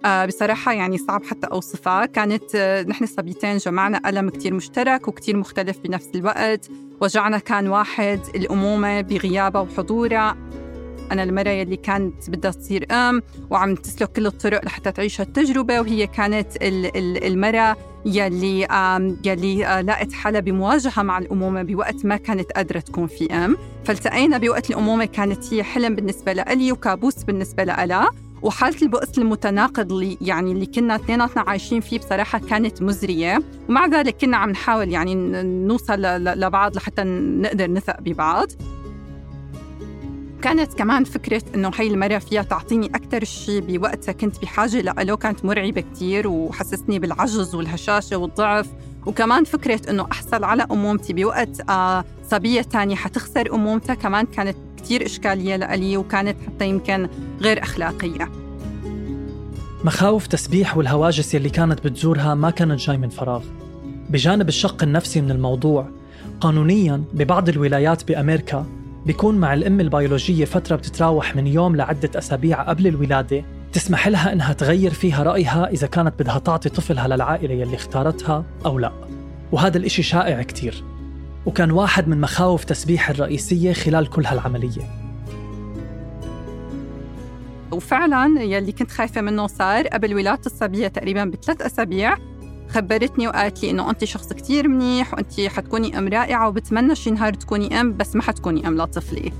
آه 0.04 0.26
بصراحة 0.26 0.72
يعني 0.72 0.98
صعب 0.98 1.24
حتى 1.24 1.46
أوصفها. 1.46 2.06
كانت 2.06 2.54
آه 2.54 2.82
نحن 2.82 3.04
الصبيتين 3.04 3.56
جمعنا 3.56 4.08
ألم 4.08 4.30
كتير 4.30 4.54
مشترك 4.54 5.08
وكتير 5.08 5.36
مختلف 5.36 5.78
بنفس 5.78 6.08
الوقت. 6.14 6.70
وجعنا 7.00 7.38
كان 7.38 7.68
واحد 7.68 8.20
الأمومة 8.34 9.00
بغيابها 9.00 9.60
وحضورها 9.60 10.36
أنا 11.10 11.22
المرة 11.22 11.48
يلي 11.48 11.76
كانت 11.76 12.30
بدها 12.30 12.50
تصير 12.50 12.86
أم 12.90 13.22
وعم 13.50 13.74
تسلك 13.74 14.12
كل 14.12 14.26
الطرق 14.26 14.64
لحتى 14.64 14.92
تعيش 14.92 15.20
هالتجربة 15.20 15.80
وهي 15.80 16.06
كانت 16.06 16.46
المرة 16.62 17.76
يلي 18.04 18.60
يلي 19.24 19.66
آه، 19.66 19.80
لقت 19.80 20.12
حالها 20.12 20.40
بمواجهة 20.40 21.02
مع 21.02 21.18
الأمومة 21.18 21.62
بوقت 21.62 22.04
ما 22.04 22.16
كانت 22.16 22.52
قادرة 22.52 22.80
تكون 22.80 23.06
في 23.06 23.34
أم. 23.34 23.56
فالتقينا 23.84 24.38
بوقت 24.38 24.70
الأمومة 24.70 25.04
كانت 25.04 25.54
هي 25.54 25.62
حلم 25.62 25.94
بالنسبة 25.94 26.32
لألي 26.32 26.72
وكابوس 26.72 27.24
بالنسبة 27.24 27.64
لألا. 27.64 28.10
وحالة 28.42 28.82
البؤس 28.82 29.18
المتناقض 29.18 29.92
اللي 29.92 30.18
يعني 30.20 30.52
اللي 30.52 30.66
كنا 30.66 30.94
اثنيناتنا 30.96 31.42
عايشين 31.42 31.80
فيه 31.80 31.98
بصراحة 31.98 32.38
كانت 32.38 32.82
مزرية. 32.82 33.42
ومع 33.68 33.86
ذلك 33.86 34.16
كنا 34.20 34.36
عم 34.36 34.50
نحاول 34.50 34.88
يعني 34.88 35.14
نوصل 35.42 36.02
لبعض 36.22 36.76
لحتى 36.76 37.02
نقدر 37.04 37.70
نثق 37.70 38.00
ببعض. 38.00 38.48
كانت 40.42 40.74
كمان 40.74 41.04
فكرة 41.04 41.42
إنه 41.54 41.70
هي 41.76 41.86
المرة 41.86 42.18
فيها 42.18 42.42
تعطيني 42.42 42.86
أكثر 42.86 43.24
شيء 43.24 43.60
بوقتها 43.60 44.12
كنت 44.12 44.42
بحاجة 44.42 44.80
لألو 44.80 45.16
كانت 45.16 45.44
مرعبة 45.44 45.80
كتير 45.80 46.28
وحسسني 46.28 46.98
بالعجز 46.98 47.54
والهشاشة 47.54 48.16
والضعف. 48.16 48.66
وكمان 49.06 49.44
فكرة 49.44 49.90
إنه 49.90 50.06
أحصل 50.12 50.44
على 50.44 50.66
أمومتي 50.70 51.12
بوقت 51.12 51.70
آه 51.70 52.04
صبية 52.30 52.62
تانية 52.62 52.94
حتخسر 52.94 53.54
أمومتها 53.54 53.94
كمان 53.94 54.26
كانت 54.26 54.56
كتير 54.76 55.06
إشكالية 55.06 55.56
لألي 55.56 55.96
وكانت 55.96 56.36
حتى 56.46 56.68
يمكن 56.68 57.08
غير 57.40 57.62
أخلاقية. 57.62 58.30
مخاوف 59.84 60.26
تسبيح 60.26 60.76
والهواجس 60.76 61.34
يلي 61.34 61.50
كانت 61.50 61.86
بتزورها 61.86 62.34
ما 62.34 62.50
كانت 62.50 62.80
جاي 62.80 62.96
من 62.96 63.08
فراغ. 63.08 63.44
بجانب 64.10 64.48
الشق 64.48 64.82
النفسي 64.82 65.20
من 65.20 65.30
الموضوع 65.30 65.88
قانونيا 66.40 67.02
ببعض 67.12 67.48
الولايات 67.48 68.08
بأمريكا 68.08 68.66
بيكون 69.06 69.34
مع 69.34 69.54
الأم 69.54 69.80
البيولوجية 69.80 70.44
فترة 70.44 70.76
بتتراوح 70.76 71.36
من 71.36 71.46
يوم 71.46 71.76
لعدة 71.76 72.10
أسابيع 72.18 72.62
قبل 72.62 72.86
الولادة. 72.86 73.44
تسمح 73.72 74.08
لها 74.08 74.32
إنها 74.32 74.52
تغير 74.52 74.90
فيها 74.90 75.22
رأيها 75.22 75.68
إذا 75.70 75.86
كانت 75.86 76.14
بدها 76.18 76.38
تعطي 76.38 76.68
طفلها 76.68 77.08
للعائلة 77.08 77.54
يلي 77.54 77.76
اختارتها 77.76 78.44
أو 78.66 78.78
لا. 78.78 78.92
وهذا 79.52 79.78
الإشي 79.78 80.02
شائع 80.02 80.42
كتير. 80.42 80.84
وكان 81.46 81.70
واحد 81.70 82.08
من 82.08 82.20
مخاوف 82.20 82.64
تسبيح 82.64 83.10
الرئيسية 83.10 83.72
خلال 83.72 84.10
كل 84.10 84.26
هالعملية. 84.26 84.82
وفعلا 87.72 88.42
يلي 88.42 88.72
كنت 88.72 88.90
خايفة 88.90 89.20
منه 89.20 89.46
صار 89.46 89.86
قبل 89.86 90.14
ولادة 90.14 90.42
الصبية 90.46 90.88
تقريبا 90.88 91.24
بثلاث 91.24 91.62
أسابيع 91.62 92.16
خبرتني 92.69 93.27
وقالت 93.27 93.63
لي 93.63 93.69
انه 93.69 93.89
انت 93.89 94.03
شخص 94.03 94.33
كتير 94.33 94.67
منيح 94.67 95.13
وانت 95.13 95.41
حتكوني 95.41 95.97
ام 95.97 96.07
رائعه 96.07 96.47
وبتمنى 96.47 96.95
شي 96.95 97.11
نهار 97.11 97.33
تكوني 97.33 97.81
ام 97.81 97.97
بس 97.97 98.15
ما 98.15 98.21
حتكوني 98.21 98.67
ام 98.67 98.77
لطفلي 98.77 99.31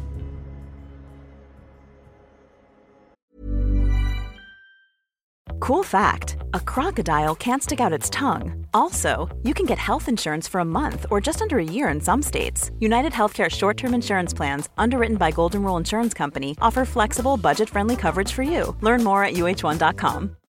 Cool 5.66 5.84
fact 5.84 6.36
a 6.54 6.60
crocodile 6.60 7.34
can't 7.34 7.64
stick 7.64 7.80
out 7.80 7.98
its 7.98 8.10
tongue. 8.12 8.68
Also, 8.74 9.12
you 9.42 9.54
can 9.56 9.66
get 9.66 9.80
health 9.80 10.08
insurance 10.08 10.48
for 10.48 10.60
a 10.60 10.72
month 10.80 11.08
or 11.10 11.20
just 11.20 11.42
under 11.42 11.58
a 11.58 11.72
year 11.76 11.88
in 11.90 12.00
some 12.00 12.22
states. 12.22 12.70
United 12.80 13.14
Healthcare 13.14 13.50
short 13.50 13.76
term 13.78 13.94
insurance 13.96 14.32
plans, 14.32 14.70
underwritten 14.78 15.18
by 15.18 15.32
Golden 15.32 15.64
Rule 15.64 15.78
Insurance 15.78 16.14
Company, 16.14 16.56
offer 16.62 16.86
flexible, 16.86 17.36
budget 17.38 17.68
friendly 17.68 17.96
coverage 17.96 18.32
for 18.32 18.44
you. 18.44 18.76
Learn 18.82 19.04
more 19.04 19.24
at 19.24 19.34
uh1.com. 19.34 20.36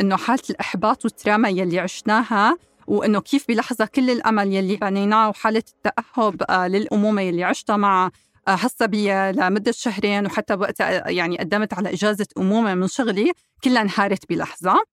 إنه 0.00 0.16
حالة 0.16 0.42
الإحباط 0.50 1.04
وال 1.04 1.15
trauma 1.15 1.48
يلي 1.48 1.78
عشناها 1.78 2.56
وإنه 2.86 3.20
كيف 3.20 3.48
بلحظة 3.48 3.86
كل 3.86 4.10
الأمل 4.10 4.52
يلي 4.52 4.76
بنيناه 4.76 5.28
وحالة 5.28 5.62
التأهب 5.68 6.42
آه، 6.50 6.68
للأمومة 6.68 7.22
يلي 7.22 7.44
عشتها 7.44 7.76
مع 7.76 8.10
آه، 8.48 8.54
هالصبيه 8.54 9.30
لمدة 9.30 9.72
شهرين 9.72 10.26
وحتى 10.26 10.54
وقتها 10.54 11.10
يعني 11.10 11.38
قدمت 11.38 11.74
على 11.74 11.92
إجازة 11.92 12.26
أمومة 12.38 12.74
من 12.74 12.88
شغلي 12.88 13.32
كلها 13.64 13.82
انهارت 13.82 14.28
بلحظة. 14.28 14.84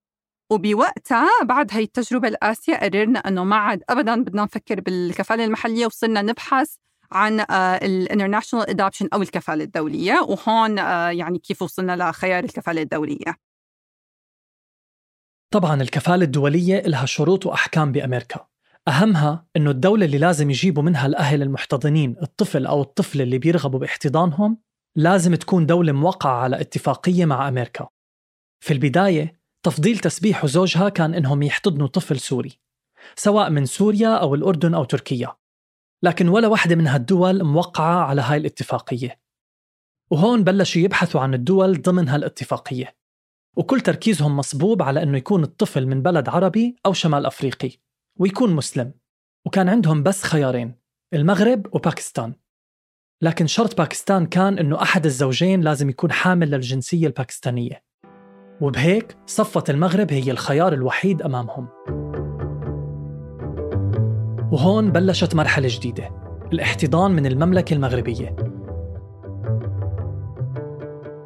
وبوقتها 0.50 1.30
بعد 1.44 1.74
هاي 1.74 1.84
التجربة 1.84 2.28
القاسية 2.28 2.76
قررنا 2.76 3.20
إنه 3.20 3.44
ما 3.44 3.56
عاد 3.56 3.84
ابدا 3.90 4.24
بدنا 4.24 4.44
نفكر 4.44 4.82
بالكفالة 4.82 5.46
المحلية 5.46 5.86
وصرنا 5.86 6.22
نبحث 6.22 6.76
عن 7.12 7.46
ال 7.84 7.90
international 7.90 8.70
adoption 8.70 9.08
أو 9.14 9.22
الكفالة 9.22 9.64
الدولية. 9.64 10.20
وهون 10.22 10.80
آه، 10.80 11.10
يعني 11.10 11.40
كيف 11.40 11.62
وصلنا 11.62 12.10
لخيار 12.10 12.44
الكفالة 12.44 12.82
الدولية. 12.82 13.38
طبعا 15.54 15.82
الكفالة 15.82 16.26
الدولية 16.26 16.82
لها 16.82 17.06
شروط 17.06 17.46
وأحكام 17.46 17.92
بأمريكا. 17.92 18.48
أهمها 18.88 19.46
أنه 19.58 19.72
الدولة 19.72 20.06
اللي 20.06 20.18
لازم 20.18 20.50
يجيبوا 20.50 20.84
منها 20.84 21.06
الأهل 21.06 21.42
المحتضنين 21.42 22.16
الطفل 22.22 22.66
أو 22.66 22.82
الطفلة 22.82 23.24
اللي 23.24 23.38
بيرغبوا 23.38 23.80
باحتضانهم 23.80 24.58
لازم 24.96 25.36
تكون 25.36 25.66
دولة 25.66 25.92
موقعة 25.92 26.42
على 26.44 26.62
اتفاقية 26.62 27.26
مع 27.26 27.48
أمريكا. 27.48 27.88
في 28.64 28.74
البداية 28.74 29.40
تفضيل 29.64 30.00
تسبيح 30.00 30.44
وزوجها 30.44 30.90
كان 30.90 31.14
إنهم 31.14 31.44
يحتضنوا 31.44 31.88
طفل 31.88 32.20
سوري 32.20 32.60
سواء 33.16 33.50
من 33.50 33.66
سوريا 33.66 34.16
أو 34.16 34.36
الأردن 34.36 34.74
أو 34.74 34.84
تركيا. 34.84 35.36
لكن 36.04 36.28
ولا 36.28 36.48
واحدة 36.48 36.76
من 36.76 36.88
هالدول 36.88 37.44
موقعة 37.44 38.06
على 38.06 38.22
هاي 38.22 38.38
الاتفاقية. 38.38 39.20
وهون 40.12 40.44
بلشوا 40.44 40.82
يبحثوا 40.82 41.22
عن 41.22 41.34
الدول 41.34 41.82
ضمن 41.82 42.10
هالاتفاقية. 42.10 43.03
وكل 43.58 43.82
تركيزهم 43.82 44.38
مصبوب 44.38 44.82
على 44.82 45.04
أنه 45.04 45.18
يكون 45.18 45.44
الطفل 45.44 45.88
من 45.88 46.02
بلد 46.02 46.30
عربي 46.30 46.76
أو 46.86 46.94
شمال 46.94 47.26
أفريقي 47.26 47.72
ويكون 48.20 48.56
مسلم. 48.56 48.94
وكان 49.46 49.70
عندهم 49.70 50.04
بس 50.04 50.24
خيارين 50.24 50.76
المغرب 51.14 51.76
وباكستان. 51.76 52.34
لكن 53.22 53.48
شرط 53.48 53.78
باكستان 53.78 54.26
كان 54.26 54.60
أنه 54.60 54.82
أحد 54.82 55.06
الزوجين 55.06 55.62
لازم 55.62 55.90
يكون 55.90 56.12
حامل 56.12 56.52
للجنسية 56.52 57.08
الباكستانية. 57.08 57.84
وبهيك 58.62 59.18
صفت 59.26 59.70
المغرب 59.70 60.12
هي 60.12 60.32
الخيار 60.32 60.74
الوحيد 60.74 61.22
أمامهم. 61.22 61.68
وهون 64.52 64.92
بلشت 64.92 65.36
مرحلة 65.36 65.68
جديدة 65.72 66.10
الاحتضان 66.54 67.12
من 67.12 67.26
المملكة 67.26 67.74
المغربية. 67.74 68.53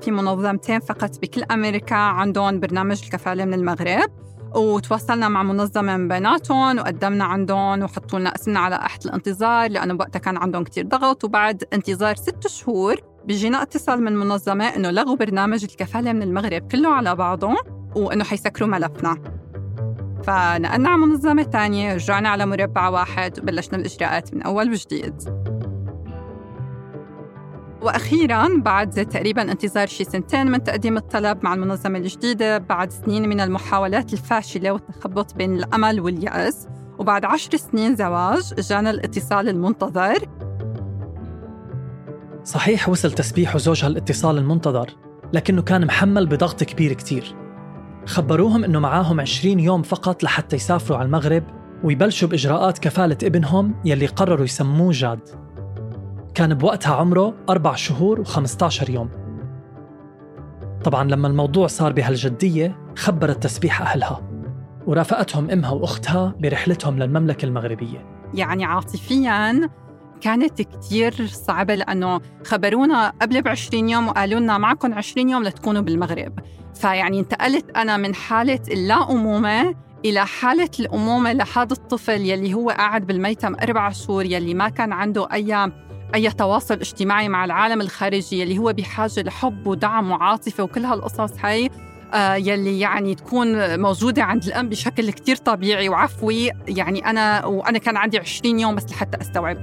في 0.01 0.11
منظمتين 0.11 0.79
فقط 0.79 1.19
بكل 1.21 1.43
أمريكا 1.51 1.95
عندهم 1.95 2.59
برنامج 2.59 3.01
الكفالة 3.03 3.45
من 3.45 3.53
المغرب 3.53 4.09
وتواصلنا 4.55 5.29
مع 5.29 5.43
منظمة 5.43 5.97
من 5.97 6.07
بيناتهم 6.07 6.79
وقدمنا 6.79 7.25
عندهم 7.25 7.83
وحطوا 7.83 8.19
لنا 8.19 8.35
اسمنا 8.35 8.59
على 8.59 8.75
قحة 8.75 8.99
الانتظار 9.05 9.71
لأنه 9.71 9.93
وقتها 9.93 10.19
كان 10.19 10.37
عندهم 10.37 10.63
كتير 10.63 10.85
ضغط 10.85 11.23
وبعد 11.23 11.63
انتظار 11.73 12.15
ست 12.15 12.47
شهور 12.47 12.95
بيجينا 13.25 13.61
اتصال 13.61 14.03
من 14.03 14.15
منظمة 14.15 14.65
إنه 14.65 14.91
لغوا 14.91 15.15
برنامج 15.15 15.63
الكفالة 15.63 16.13
من 16.13 16.21
المغرب 16.21 16.67
كله 16.71 16.89
على 16.89 17.15
بعضه 17.15 17.55
وإنه 17.95 18.23
حيسكروا 18.23 18.69
ملفنا. 18.69 19.17
فنقلنا 20.23 20.89
على 20.89 20.97
منظمة 20.97 21.43
تانية 21.43 21.93
رجعنا 21.93 22.29
على 22.29 22.45
مربع 22.45 22.89
واحد 22.89 23.39
وبلشنا 23.39 23.77
الإجراءات 23.77 24.33
من 24.33 24.41
أول 24.41 24.69
وجديد. 24.69 25.13
وأخيرا 27.87 28.57
بعد 28.57 29.05
تقريبا 29.05 29.41
انتظار 29.41 29.87
شي 29.87 30.03
سنتين 30.03 30.47
من 30.47 30.63
تقديم 30.63 30.97
الطلب 30.97 31.43
مع 31.43 31.53
المنظمة 31.53 31.99
الجديدة 31.99 32.57
بعد 32.57 32.91
سنين 32.91 33.29
من 33.29 33.39
المحاولات 33.39 34.13
الفاشلة 34.13 34.71
والتخبط 34.71 35.35
بين 35.35 35.55
الأمل 35.55 35.99
واليأس. 35.99 36.67
وبعد 36.99 37.25
عشر 37.25 37.57
سنين 37.57 37.95
زواج 37.95 38.53
جانا 38.53 38.89
الاتصال 38.89 39.49
المنتظر. 39.49 40.29
صحيح 42.43 42.89
وصل 42.89 43.11
تسبيح 43.11 43.57
زوجها 43.57 43.87
الاتصال 43.87 44.37
المنتظر 44.37 44.89
لكنه 45.33 45.61
كان 45.61 45.85
محمل 45.85 46.25
بضغط 46.25 46.63
كبير 46.63 46.93
كتير. 46.93 47.35
خبروهم 48.05 48.63
إنه 48.63 48.79
معاهم 48.79 49.19
20 49.19 49.59
يوم 49.59 49.81
فقط 49.81 50.23
لحتى 50.23 50.55
يسافروا 50.55 50.97
على 50.97 51.05
المغرب 51.05 51.43
ويبلشوا 51.83 52.27
بإجراءات 52.27 52.79
كفالة 52.79 53.17
ابنهم 53.23 53.75
يلي 53.85 54.05
قرروا 54.05 54.45
يسموه 54.45 54.91
جاد. 54.91 55.46
كان 56.37 56.53
بوقتها 56.53 56.95
عمره 56.95 57.33
أربع 57.49 57.75
شهور 57.75 58.25
و15 58.25 58.89
يوم. 58.89 59.09
طبعا 60.83 61.03
لما 61.03 61.27
الموضوع 61.27 61.67
صار 61.67 61.93
بهالجدية 61.93 62.77
خبرت 62.95 63.43
تسبيح 63.43 63.81
أهلها 63.81 64.21
ورافقتهم 64.87 65.49
أمها 65.49 65.71
وأختها 65.71 66.35
برحلتهم 66.39 66.99
للمملكة 66.99 67.45
المغربية. 67.45 68.05
يعني 68.33 68.65
عاطفياً 68.65 69.69
كانت 70.21 70.61
كتير 70.61 71.27
صعبة 71.27 71.75
لأنه 71.75 72.21
خبرونا 72.45 73.09
قبل 73.21 73.41
ب 73.41 73.47
20 73.47 73.89
يوم 73.89 74.07
وقالوا 74.07 74.39
لنا 74.39 74.57
معكم 74.57 74.93
20 74.93 75.29
يوم 75.29 75.43
لتكونوا 75.43 75.81
بالمغرب. 75.81 76.39
فيعني 76.75 77.19
انتقلت 77.19 77.77
أنا 77.77 77.97
من 77.97 78.15
حالة 78.15 78.61
اللا 78.71 79.11
أمومة 79.11 79.75
إلى 80.05 80.25
حالة 80.25 80.71
الأمومة 80.79 81.31
لهذا 81.31 81.73
الطفل 81.73 82.21
يلي 82.21 82.53
هو 82.53 82.69
قاعد 82.69 83.07
بالميتم 83.07 83.55
أربع 83.55 83.89
شهور 83.89 84.25
يلي 84.25 84.53
ما 84.53 84.69
كان 84.69 84.91
عنده 84.91 85.27
أي 85.33 85.71
أي 86.15 86.31
تواصل 86.31 86.73
اجتماعي 86.73 87.29
مع 87.29 87.45
العالم 87.45 87.81
الخارجي 87.81 88.43
اللي 88.43 88.57
هو 88.57 88.73
بحاجة 88.73 89.21
لحب 89.21 89.67
ودعم 89.67 90.11
وعاطفة 90.11 90.63
وكل 90.63 90.85
هالقصص 90.85 91.33
هاي 91.41 91.69
آه 92.13 92.35
يلي 92.35 92.79
يعني 92.79 93.15
تكون 93.15 93.79
موجودة 93.79 94.23
عند 94.23 94.43
الأم 94.43 94.69
بشكل 94.69 95.11
كتير 95.11 95.35
طبيعي 95.35 95.89
وعفوي. 95.89 96.51
يعني 96.67 97.05
أنا 97.09 97.45
وأنا 97.45 97.77
كان 97.77 97.97
عندي 97.97 98.17
20 98.19 98.59
يوم 98.59 98.75
بس 98.75 98.91
لحتى 98.91 99.21
أستوعب. 99.21 99.57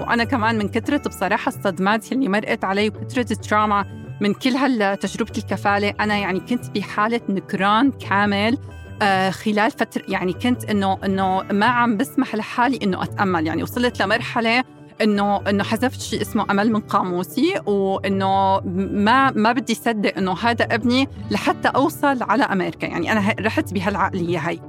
وأنا 0.00 0.24
كمان 0.24 0.58
من 0.58 0.68
كثرة 0.68 1.08
بصراحة 1.08 1.48
الصدمات 1.48 2.12
يلي 2.12 2.28
مرقت 2.28 2.64
علي 2.64 2.88
وكثرة 2.88 3.32
التراما 3.32 3.84
من 4.20 4.34
كل 4.34 4.50
هالتجربة 4.50 5.32
الكفالة 5.38 5.94
أنا 6.00 6.16
يعني 6.16 6.40
كنت 6.40 6.70
بحالة 6.70 7.20
نكران 7.28 7.90
كامل 7.90 8.58
آه 9.02 9.30
خلال 9.30 9.70
فترة 9.70 10.02
يعني 10.08 10.32
كنت 10.32 10.64
إنه 10.64 10.98
إنه 11.04 11.42
ما 11.42 11.66
عم 11.66 11.96
بسمح 11.96 12.34
لحالي 12.34 12.78
إنه 12.82 13.02
أتأمل. 13.02 13.46
يعني 13.46 13.62
وصلت 13.62 14.02
لمرحلة 14.02 14.64
إنه 15.02 15.40
إنه 15.50 15.64
حذفت 15.64 16.00
شيء 16.00 16.22
اسمه 16.22 16.46
أمل 16.50 16.72
من 16.72 16.80
قاموسي 16.80 17.60
وإنه 17.66 18.60
ما 18.76 19.30
ما 19.30 19.52
بدي 19.52 19.74
صدق 19.74 20.16
إنه 20.18 20.32
هذا 20.32 20.64
ابني 20.64 21.08
لحتى 21.30 21.68
أوصل 21.68 22.22
على 22.22 22.44
أمريكا. 22.44 22.86
يعني 22.86 23.12
أنا 23.12 23.34
رحت 23.40 23.74
بهالعقلية 23.74 24.38
هاي. 24.38 24.60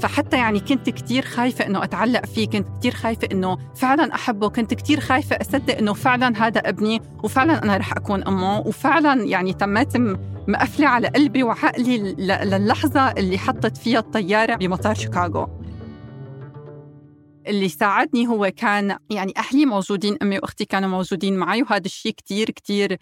فحتى 0.00 0.36
يعني 0.36 0.60
كنت 0.60 0.90
كتير 0.90 1.24
خايفة 1.24 1.66
إنه 1.66 1.84
أتعلق 1.84 2.26
فيه 2.26 2.48
كنت 2.48 2.68
كتير 2.78 2.94
خايفة 2.94 3.28
إنه 3.32 3.58
فعلا 3.74 4.14
أحبه 4.14 4.48
كنت 4.48 4.74
كتير 4.74 5.00
خايفة 5.00 5.36
أصدق 5.40 5.78
إنه 5.78 5.92
فعلا 5.92 6.46
هذا 6.46 6.60
ابني 6.60 7.02
وفعلا 7.22 7.62
أنا 7.62 7.76
رح 7.76 7.92
أكون 7.92 8.24
أمه. 8.24 8.58
وفعلا 8.58 9.22
يعني 9.22 9.52
تميت 9.52 9.96
مقفلة 10.48 10.88
على 10.88 11.08
قلبي 11.08 11.42
وعقلي 11.42 11.98
للحظة 12.44 13.00
اللي 13.00 13.38
حطت 13.38 13.76
فيها 13.76 13.98
الطيارة 13.98 14.54
بمطار 14.54 14.94
شيكاغو. 14.94 15.48
اللي 17.46 17.68
ساعدني 17.68 18.26
هو 18.26 18.52
كان 18.56 18.98
يعني 19.10 19.32
أهلي 19.36 19.66
موجودين 19.66 20.16
أمي 20.22 20.38
وأختي 20.38 20.64
كانوا 20.64 20.88
موجودين 20.88 21.36
معي 21.36 21.62
وهذا 21.62 21.86
الشيء 21.86 22.12
كتير 22.12 22.50
كتير 22.50 22.98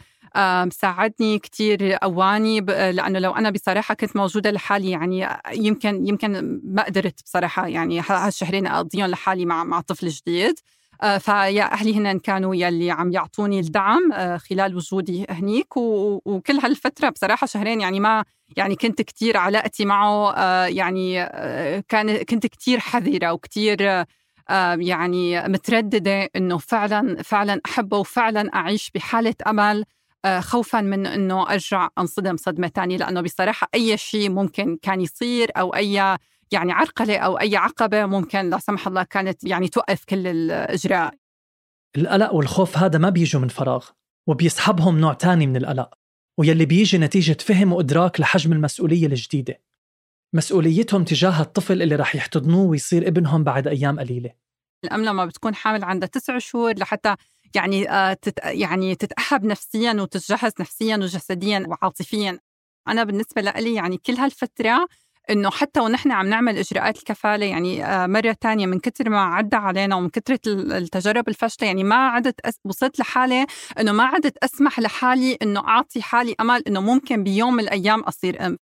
ساعدني 0.71 1.39
كتير 1.39 1.93
قواني 1.93 2.61
لأنه 2.61 3.19
لو 3.19 3.31
أنا 3.31 3.51
بصراحة 3.51 3.95
كنت 3.95 4.17
موجودة 4.17 4.51
لحالي 4.51 4.91
يعني 4.91 5.29
يمكن 5.53 6.07
يمكن 6.07 6.61
ما 6.65 6.83
قدرت 6.83 7.23
بصراحة 7.25 7.67
يعني 7.67 8.01
هالشهرين 8.01 8.67
أقضيهم 8.67 9.07
لحالي 9.07 9.45
مع 9.45 9.65
مع 9.65 9.81
طفل 9.81 10.09
جديد. 10.09 10.55
آه، 11.03 11.19
فيا 11.19 11.73
أهلي 11.73 11.97
هن 11.97 12.19
كانوا 12.19 12.55
يلي 12.55 12.91
عم 12.91 13.13
يعطوني 13.13 13.61
الدعم 13.61 14.13
آه، 14.13 14.37
خلال 14.37 14.77
وجودي 14.77 15.27
هنيك 15.31 15.77
وكل 15.77 16.59
هالفترة 16.63 17.09
بصراحة 17.09 17.47
شهرين 17.47 17.81
يعني 17.81 18.01
ما 18.01 18.25
يعني 18.57 18.77
كنت 18.77 19.03
كتير 19.03 19.37
علاقتي 19.37 19.85
معه 19.85 20.33
آه، 20.33 20.67
يعني 20.67 21.25
كان 21.89 22.23
كنت 22.23 22.47
كتير 22.47 22.81
حذرة 22.81 23.33
وكتير 23.33 24.05
يعني 24.79 25.49
مترددة 25.49 26.29
إنه 26.37 26.59
فعلا 26.59 27.23
فعلا 27.23 27.61
أحبه 27.67 27.99
وفعلا 27.99 28.55
أعيش 28.55 28.91
بحالة 28.95 29.35
أمل 29.47 29.85
خوفا 30.39 30.81
من 30.81 31.07
إنه 31.07 31.51
أرجع 31.51 31.89
أنصدم 31.99 32.37
صدمة 32.37 32.69
ثانية 32.69 32.97
لأنه 32.97 33.21
بصراحة 33.21 33.69
أي 33.75 33.97
شيء 33.97 34.31
ممكن 34.31 34.79
كان 34.83 35.01
يصير 35.01 35.51
أو 35.57 35.75
أي 35.75 36.17
يعني 36.53 36.73
عرقلة 36.73 37.19
أو 37.19 37.41
أي 37.41 37.57
عقبة 37.57 38.07
ممكن 38.07 38.51
لا 38.51 38.59
سمح 38.59 38.87
الله 38.87 39.03
كانت 39.03 39.45
يعني 39.45 39.69
توقف 39.69 40.05
كل 40.05 40.27
الإجراء. 40.27 41.15
القلق 41.97 42.35
والخوف 42.35 42.79
هذا 42.79 42.99
ما 42.99 43.11
بيجوا 43.11 43.41
من 43.41 43.49
فراغ 43.49 43.87
وبيسحبهم 44.27 45.01
نوع 45.01 45.13
تاني 45.13 45.47
من 45.47 45.57
القلق 45.57 45.95
ويلي 46.39 46.67
بيجي 46.67 46.99
نتيجة 46.99 47.37
فهم 47.41 47.73
وإدراك 47.73 48.21
لحجم 48.21 48.53
المسؤولية 48.53 49.07
الجديدة. 49.07 49.61
مسؤوليتهم 50.33 51.05
تجاه 51.05 51.41
الطفل 51.41 51.83
اللي 51.83 51.95
رح 51.95 52.15
يحتضنوه 52.17 52.67
ويصير 52.67 53.09
ابنهم 53.09 53.45
بعد 53.45 53.69
أيام 53.69 54.01
قليلة. 54.01 54.31
الأم 54.85 55.05
لما 55.05 55.27
بتكون 55.27 55.55
حامل 55.55 55.85
عندها 55.85 56.09
تسع 56.09 56.39
شهور 56.39 56.79
لحتى 56.79 57.15
يعني 57.55 57.91
آه، 57.91 58.13
تت 58.13 58.39
يعني 58.45 58.95
تتأهب 58.95 59.45
نفسيا 59.45 59.93
وتتجهز 59.93 60.53
نفسيا 60.61 60.97
وجسديا 60.97 61.67
وعاطفيا. 61.69 62.39
أنا 62.89 63.05
بالنسبة 63.05 63.43
لي 63.43 63.75
يعني 63.75 63.97
كل 63.97 64.13
هالفترة 64.13 64.89
إنه 65.31 65.51
حتى 65.51 65.81
ونحن 65.81 66.13
عم 66.13 66.27
نعمل 66.27 66.59
إجراءات 66.59 66.99
الكفالة 66.99 67.47
يعني 67.47 67.85
آه، 67.85 68.07
مرة 68.07 68.37
ثانية 68.43 68.67
من 68.67 68.81
كثر 68.81 69.11
ما 69.11 69.21
عدى 69.21 69.57
علينا 69.57 69.97
ومن 69.97 70.09
كثره 70.09 70.41
التجارب 70.47 71.29
الفاشلة 71.29 71.67
يعني 71.67 71.85
ما 71.85 72.09
عدت 72.09 72.41
وصلت 72.65 72.99
لحاله 72.99 73.47
إنه 73.81 73.93
ما 73.93 74.05
عدت 74.05 74.37
أسمح 74.45 74.81
لحالي 74.81 75.39
إنه 75.43 75.61
أعطي 75.61 76.03
حالي 76.03 76.35
أمل 76.41 76.63
إنه 76.67 76.81
ممكن 76.81 77.25
بيوم 77.25 77.55
من 77.55 77.61
الأيام 77.61 78.01
أصير 78.01 78.47
أم. 78.47 78.59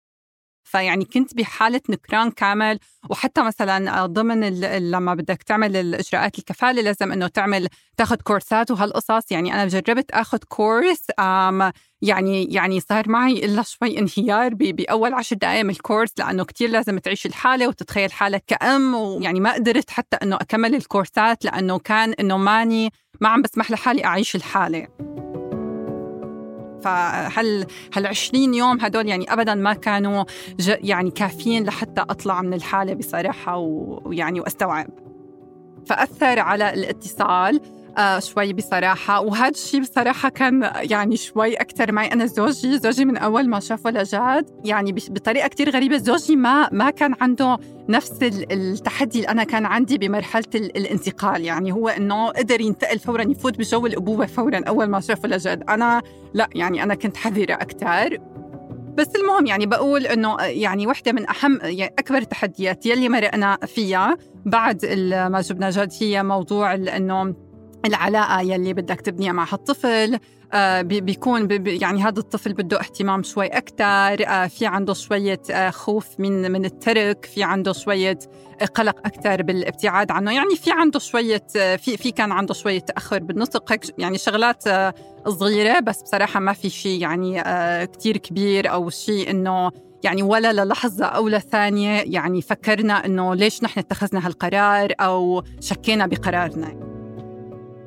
فيعني 0.65 1.06
كنت 1.06 1.34
بحالة 1.36 1.82
نكران 1.89 2.32
كامل 2.32 2.80
وحتى 3.10 3.43
مثلا 3.43 4.06
ضمن 4.06 4.60
لما 4.91 5.13
بدك 5.13 5.43
تعمل 5.43 5.75
الإجراءات 5.75 6.39
الكفالة 6.39 6.82
لازم 6.82 7.12
إنه 7.12 7.28
تعمل 7.28 7.67
تاخذ 7.97 8.15
كورسات 8.15 8.71
وهالقصص. 8.71 9.32
يعني 9.32 9.54
أنا 9.54 9.65
جربت 9.65 10.12
أخذ 10.12 10.38
كورس 10.38 11.06
يعني 12.01 12.45
يعني 12.45 12.80
صار 12.80 13.10
معي 13.10 13.45
إلا 13.45 13.62
شوي 13.62 13.99
انهيار 13.99 14.54
بأول 14.54 15.13
عشر 15.13 15.36
دقائق 15.36 15.63
من 15.63 15.69
الكورس 15.69 16.12
لأنه 16.17 16.45
كتير 16.45 16.69
لازم 16.69 16.99
تعيش 16.99 17.25
الحالة 17.25 17.67
وتتخيل 17.67 18.12
حالك 18.12 18.43
كأم 18.47 18.95
ويعني 18.95 19.39
ما 19.39 19.54
قدرت 19.54 19.89
حتى 19.89 20.17
إنه 20.23 20.36
أكمل 20.36 20.75
الكورسات 20.75 21.45
لأنه 21.45 21.80
كان 21.80 22.13
إنه 22.13 22.38
ماني 22.38 22.89
ما 23.21 23.30
عم 23.30 23.41
بسمح 23.41 23.71
لحالي 23.71 24.06
أعيش 24.06 24.36
الحالة. 24.36 25.25
فهل 26.86 27.65
هال 27.93 28.08
20 28.08 28.54
يوم 28.54 28.82
هدول 28.82 29.08
يعني 29.08 29.34
ابدا 29.34 29.56
ما 29.56 29.74
كانوا 29.74 30.24
يعني 30.67 31.12
كافيين 31.12 31.63
لحتى 31.63 32.02
أطلع 32.02 32.41
من 32.41 32.54
الحالة 32.54 32.93
بصراحة 32.93 33.58
ويعني 33.58 34.39
وأستوعب. 34.39 34.88
فأثر 35.86 36.39
على 36.39 36.74
الاتصال 36.74 37.62
آه 37.98 38.20
شوي 38.20 38.54
بصراحة. 38.54 39.20
وهذا 39.20 39.50
الشيء 39.50 39.82
بصراحة 39.82 40.30
كان 40.30 40.72
يعني 40.76 41.18
شوي 41.18 41.54
أكثر 41.54 41.92
معي. 41.92 42.08
أنا 42.08 42.26
زوجي 42.26 42.78
زوجي 42.80 43.06
من 43.06 43.18
أول 43.18 43.50
ما 43.50 43.60
شاف 43.60 43.86
ولجات 43.86 44.50
يعني 44.66 44.92
بطريقة 44.92 45.48
كتير 45.48 45.70
غريبة. 45.70 45.98
زوجي 45.98 46.36
ما 46.36 46.70
ما 46.72 46.90
كان 46.90 47.16
عنده 47.22 47.58
نفس 47.90 48.20
التحدي 48.52 49.20
اللي 49.20 49.30
أنا 49.30 49.44
كان 49.44 49.66
عندي 49.66 49.98
بمرحلة 49.98 50.46
الانتقال. 50.56 51.46
يعني 51.46 51.72
هو 51.72 51.90
إنه 51.90 52.28
قدر 52.30 52.62
ينتقل 52.62 53.00
فورا 53.00 53.22
يفوت 53.22 53.58
بجو 53.58 53.86
الأبوة 53.86 54.26
فورا 54.26 54.62
أول 54.68 54.86
ما 54.86 55.00
شاف 55.00 55.24
ولجات 55.24 55.70
أنا 55.70 56.02
لا 56.34 56.50
يعني 56.56 56.84
أنا 56.84 56.96
كنت 56.96 57.18
حذرة 57.18 57.54
أكثر 57.54 58.18
بس 58.98 59.16
المهم 59.16 59.46
يعني 59.46 59.66
بقول 59.66 60.08
إنه 60.08 60.38
يعني 60.42 60.88
وحدة 60.88 61.12
من 61.12 61.30
أهم 61.30 61.60
يعني 61.64 61.94
أكبر 62.00 62.18
التحديات 62.18 62.86
يلي 62.86 63.10
مرقنا 63.10 63.58
فيها 63.66 64.18
بعد 64.46 64.86
ما 65.32 65.42
جبنا 65.42 65.70
جد 65.70 65.94
هي 66.02 66.24
موضوع 66.24 66.74
إنه 66.74 67.36
العلاقة 67.86 68.41
يلي 68.41 68.74
بدك 68.74 69.02
تبنيها 69.02 69.32
مع 69.32 69.48
هالطفل 69.54 70.19
آه 70.54 70.82
بيكون 70.82 71.48
يعني 71.67 72.04
هذا 72.04 72.19
الطفل 72.19 72.54
بده 72.54 72.80
اهتمام 72.80 73.24
شوي 73.24 73.48
أكثر 73.48 74.28
آه 74.28 74.48
في 74.48 74.65
عنده 74.65 74.93
شوية 74.93 75.41
آه 75.52 75.69
خوف 75.69 76.08
من 76.19 76.52
من 76.52 76.65
الترك 76.65 77.26
في 77.26 77.43
عنده 77.43 77.74
شوية 77.74 78.19
قلق 78.76 78.98
أكثر 79.06 79.41
بالابتعاد 79.41 80.12
عنه. 80.12 80.32
يعني 80.32 80.56
في 80.56 80.71
عنده 80.71 81.00
شوية 81.00 81.43
في 81.54 81.98
في 81.98 82.12
كان 82.12 82.32
عنده 82.32 82.54
شوية 82.54 82.80
تأخر 82.80 83.19
بالنطق 83.19 83.71
هيك 83.71 83.82
يعني 83.98 84.17
شغلات 84.17 84.63
صغيرة 85.28 85.80
بس 85.80 86.02
بصراحة 86.02 86.39
ما 86.39 86.54
في 86.54 86.69
شيء 86.69 87.02
يعني 87.02 87.43
كتير 87.86 88.17
كبير 88.17 88.71
أو 88.71 88.89
شيء 88.89 89.30
إنه 89.30 89.71
يعني 90.04 90.24
ولا 90.24 90.54
للحظة 90.54 91.06
أو 91.06 91.28
لثانية 91.28 92.04
يعني 92.06 92.41
فكرنا 92.41 93.06
إنه 93.06 93.36
ليش 93.36 93.63
نحن 93.63 93.80
اتخذنا 93.80 94.28
هالقرار 94.28 94.93
أو 95.00 95.43
شكينا 95.60 96.08
بقرارنا. 96.08 96.85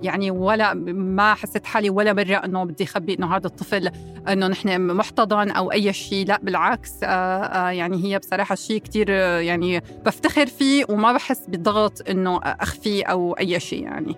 يعني 0.02 0.30
ولا 0.30 0.74
ما 0.74 1.34
حسيت 1.34 1.66
حالي 1.66 1.90
ولا 1.90 2.12
مرة 2.12 2.34
إنه 2.34 2.64
بدي 2.64 2.84
أخبي 2.84 3.14
إنه 3.14 3.36
هذا 3.36 3.46
الطفل 3.46 3.90
إنه 4.28 4.46
نحن 4.46 4.80
محتضن 4.80 5.50
أو 5.50 5.72
أي 5.72 5.92
شيء 5.92 6.26
لا 6.26 6.40
بالعكس 6.42 7.04
آه، 7.04 7.06
آه، 7.06 7.70
يعني 7.70 8.04
هي 8.04 8.18
بصراحة 8.18 8.54
شيء 8.54 8.78
كتير 8.78 9.06
آه، 9.10 9.38
يعني 9.38 9.82
بفتخر 10.06 10.46
فيه 10.46 10.84
وما 10.88 11.12
بحس 11.12 11.46
بالضغط 11.48 12.10
إنه 12.10 12.40
أخفيه 12.44 13.04
أو 13.04 13.32
أي 13.32 13.60
شيء 13.60 13.82
يعني. 13.82 14.16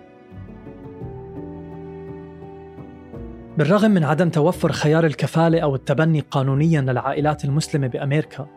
بالرغم 3.57 3.91
من 3.91 4.03
عدم 4.03 4.29
توفر 4.29 4.71
خيار 4.71 5.05
الكفالة 5.05 5.59
أو 5.59 5.75
التبني 5.75 6.19
قانونيا 6.19 6.81
للعائلات 6.81 7.45
المسلمة 7.45 7.87
بأمريكا 7.87 8.47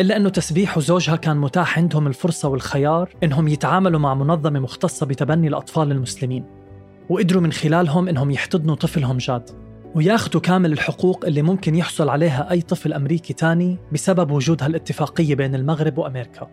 إلا 0.00 0.16
أنه 0.16 0.28
تسبيح 0.28 0.78
وزوجها 0.78 1.16
كان 1.16 1.36
متاح 1.36 1.78
عندهم 1.78 2.06
الفرصة 2.06 2.48
والخيار 2.48 3.10
إنهم 3.22 3.48
يتعاملوا 3.48 4.00
مع 4.00 4.14
منظمة 4.14 4.60
مختصة 4.60 5.06
بتبني 5.06 5.48
الأطفال 5.48 5.92
المسلمين. 5.92 6.61
وقدروا 7.08 7.42
من 7.42 7.52
خلالهم 7.52 8.08
إنهم 8.08 8.30
يحتضنوا 8.30 8.74
طفلهم 8.74 9.18
جاد. 9.18 9.50
وياخذوا 9.94 10.40
كامل 10.40 10.72
الحقوق 10.72 11.24
اللي 11.26 11.42
ممكن 11.42 11.74
يحصل 11.74 12.08
عليها 12.08 12.50
أي 12.50 12.60
طفل 12.60 12.92
أمريكي 12.92 13.32
تاني 13.32 13.78
بسبب 13.92 14.30
وجود 14.30 14.62
هالاتفاقية 14.62 15.34
بين 15.34 15.54
المغرب 15.54 15.98
وأمريكا. 15.98 16.50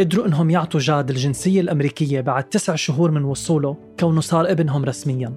قدروا 0.00 0.26
إنهم 0.26 0.50
يعطوا 0.50 0.80
جاد 0.80 1.10
الجنسية 1.10 1.60
الأمريكية 1.60 2.20
بعد 2.20 2.44
تسع 2.44 2.74
شهور 2.74 3.10
من 3.10 3.24
وصوله 3.24 3.76
كونه 4.00 4.20
صار 4.20 4.50
ابنهم 4.50 4.84
رسمياً. 4.84 5.32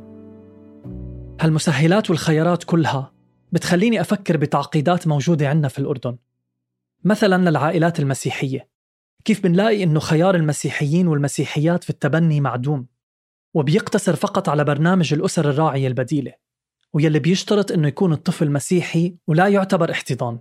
هالمسهلات 1.41 2.09
والخيارات 2.09 2.63
كلها 2.63 3.11
بتخليني 3.51 4.01
أفكر 4.01 4.37
بتعقيدات 4.37 5.07
موجودة 5.07 5.49
عندنا 5.49 5.67
في 5.67 5.79
الأردن. 5.79 6.17
مثلا 7.03 7.49
للعائلات 7.49 7.99
المسيحية. 7.99 8.67
كيف 9.25 9.43
بنلاقي 9.43 9.83
إنه 9.83 9.99
خيار 9.99 10.35
المسيحيين 10.35 11.07
والمسيحيات 11.07 11.83
في 11.83 11.89
التبني 11.89 12.41
معدوم؟ 12.41 12.94
وبيقتصر 13.55 14.15
فقط 14.15 14.49
على 14.49 14.63
برنامج 14.63 15.13
الأسر 15.13 15.49
الراعية 15.49 15.87
البديلة 15.87 16.33
ويلي 16.93 17.19
بيشترط 17.19 17.71
أنه 17.71 17.87
يكون 17.87 18.13
الطفل 18.13 18.51
مسيحي 18.51 19.15
ولا 19.27 19.47
يعتبر 19.47 19.91
احتضان. 19.91 20.39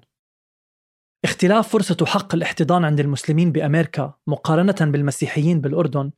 اختلاف 1.25 1.69
فرصة 1.69 1.97
وحق 2.03 2.35
الاحتضان 2.35 2.85
عند 2.85 3.01
المسلمين 3.01 3.53
بأمريكا 3.53 4.15
مقارنة 4.27 4.77
بالمسيحيين 4.81 5.61
بالأردن 5.61 6.11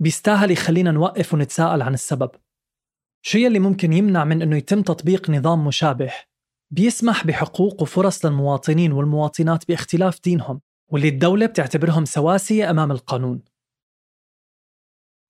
بيستاهل 0.00 0.50
يخلينا 0.50 0.90
نوقف 0.90 1.34
ونتساءل 1.34 1.82
عن 1.82 1.94
السبب. 1.94 2.30
شو 3.22 3.38
يلي 3.38 3.58
ممكن 3.58 3.92
يمنع 3.92 4.24
من 4.24 4.42
أنه 4.42 4.56
يتم 4.56 4.82
تطبيق 4.82 5.30
نظام 5.30 5.66
مشابه 5.66 6.12
بيسمح 6.70 7.26
بحقوق 7.26 7.82
وفرص 7.82 8.24
للمواطنين 8.24 8.92
والمواطنات 8.92 9.68
باختلاف 9.68 10.20
دينهم 10.24 10.60
واللي 10.92 11.08
الدولة 11.08 11.46
بتعتبرهم 11.46 12.04
سواسية 12.04 12.70
أمام 12.70 12.92
القانون؟ 12.92 13.55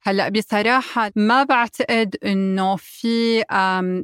هلا 0.07 0.29
بصراحة 0.29 1.13
ما 1.17 1.45
بعتقد 1.45 2.17
إنه 2.25 2.77
في 2.77 3.45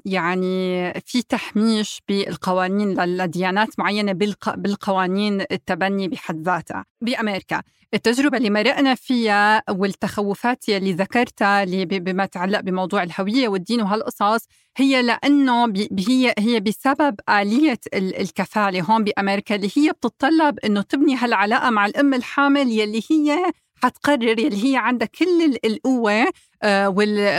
يعني 0.04 0.92
في 1.06 1.22
تحميش 1.22 2.02
بالقوانين 2.08 3.04
لديانات 3.04 3.68
معينة 3.78 4.12
بالقوانين 4.56 5.40
التبني 5.40 6.08
بحد 6.08 6.42
ذاتها. 6.48 6.84
بأمريكا 7.00 7.62
التجربة 7.94 8.38
اللي 8.38 8.50
مرقنا 8.50 8.94
فيها 8.94 9.62
والتخوفات 9.70 10.68
اللي 10.68 10.92
ذكرتها 10.92 11.62
اللي 11.62 11.84
بما 11.84 12.24
يتعلق 12.24 12.60
بموضوع 12.60 13.02
الهوية 13.02 13.48
والدين 13.48 13.82
وهالقصص 13.82 14.46
هي 14.76 15.02
لأنه 15.02 15.72
هي 16.08 16.34
هي 16.38 16.60
بسبب 16.60 17.14
آلية 17.28 17.80
الكفالة 17.94 18.82
هون 18.82 19.04
بأمريكا 19.04 19.54
اللي 19.54 19.70
هي 19.76 19.90
بتتطلب 19.92 20.58
إنه 20.58 20.82
تبني 20.82 21.16
هالعلاقة 21.16 21.70
مع 21.70 21.86
الأم 21.86 22.14
الحامل 22.14 22.70
يلي 22.70 23.02
هي 23.10 23.52
حتقرر 23.82 24.38
يلي 24.38 24.64
هي 24.64 24.76
عندها 24.76 25.08
كل 25.18 25.58
القوة 25.64 26.32
آه، 26.62 26.88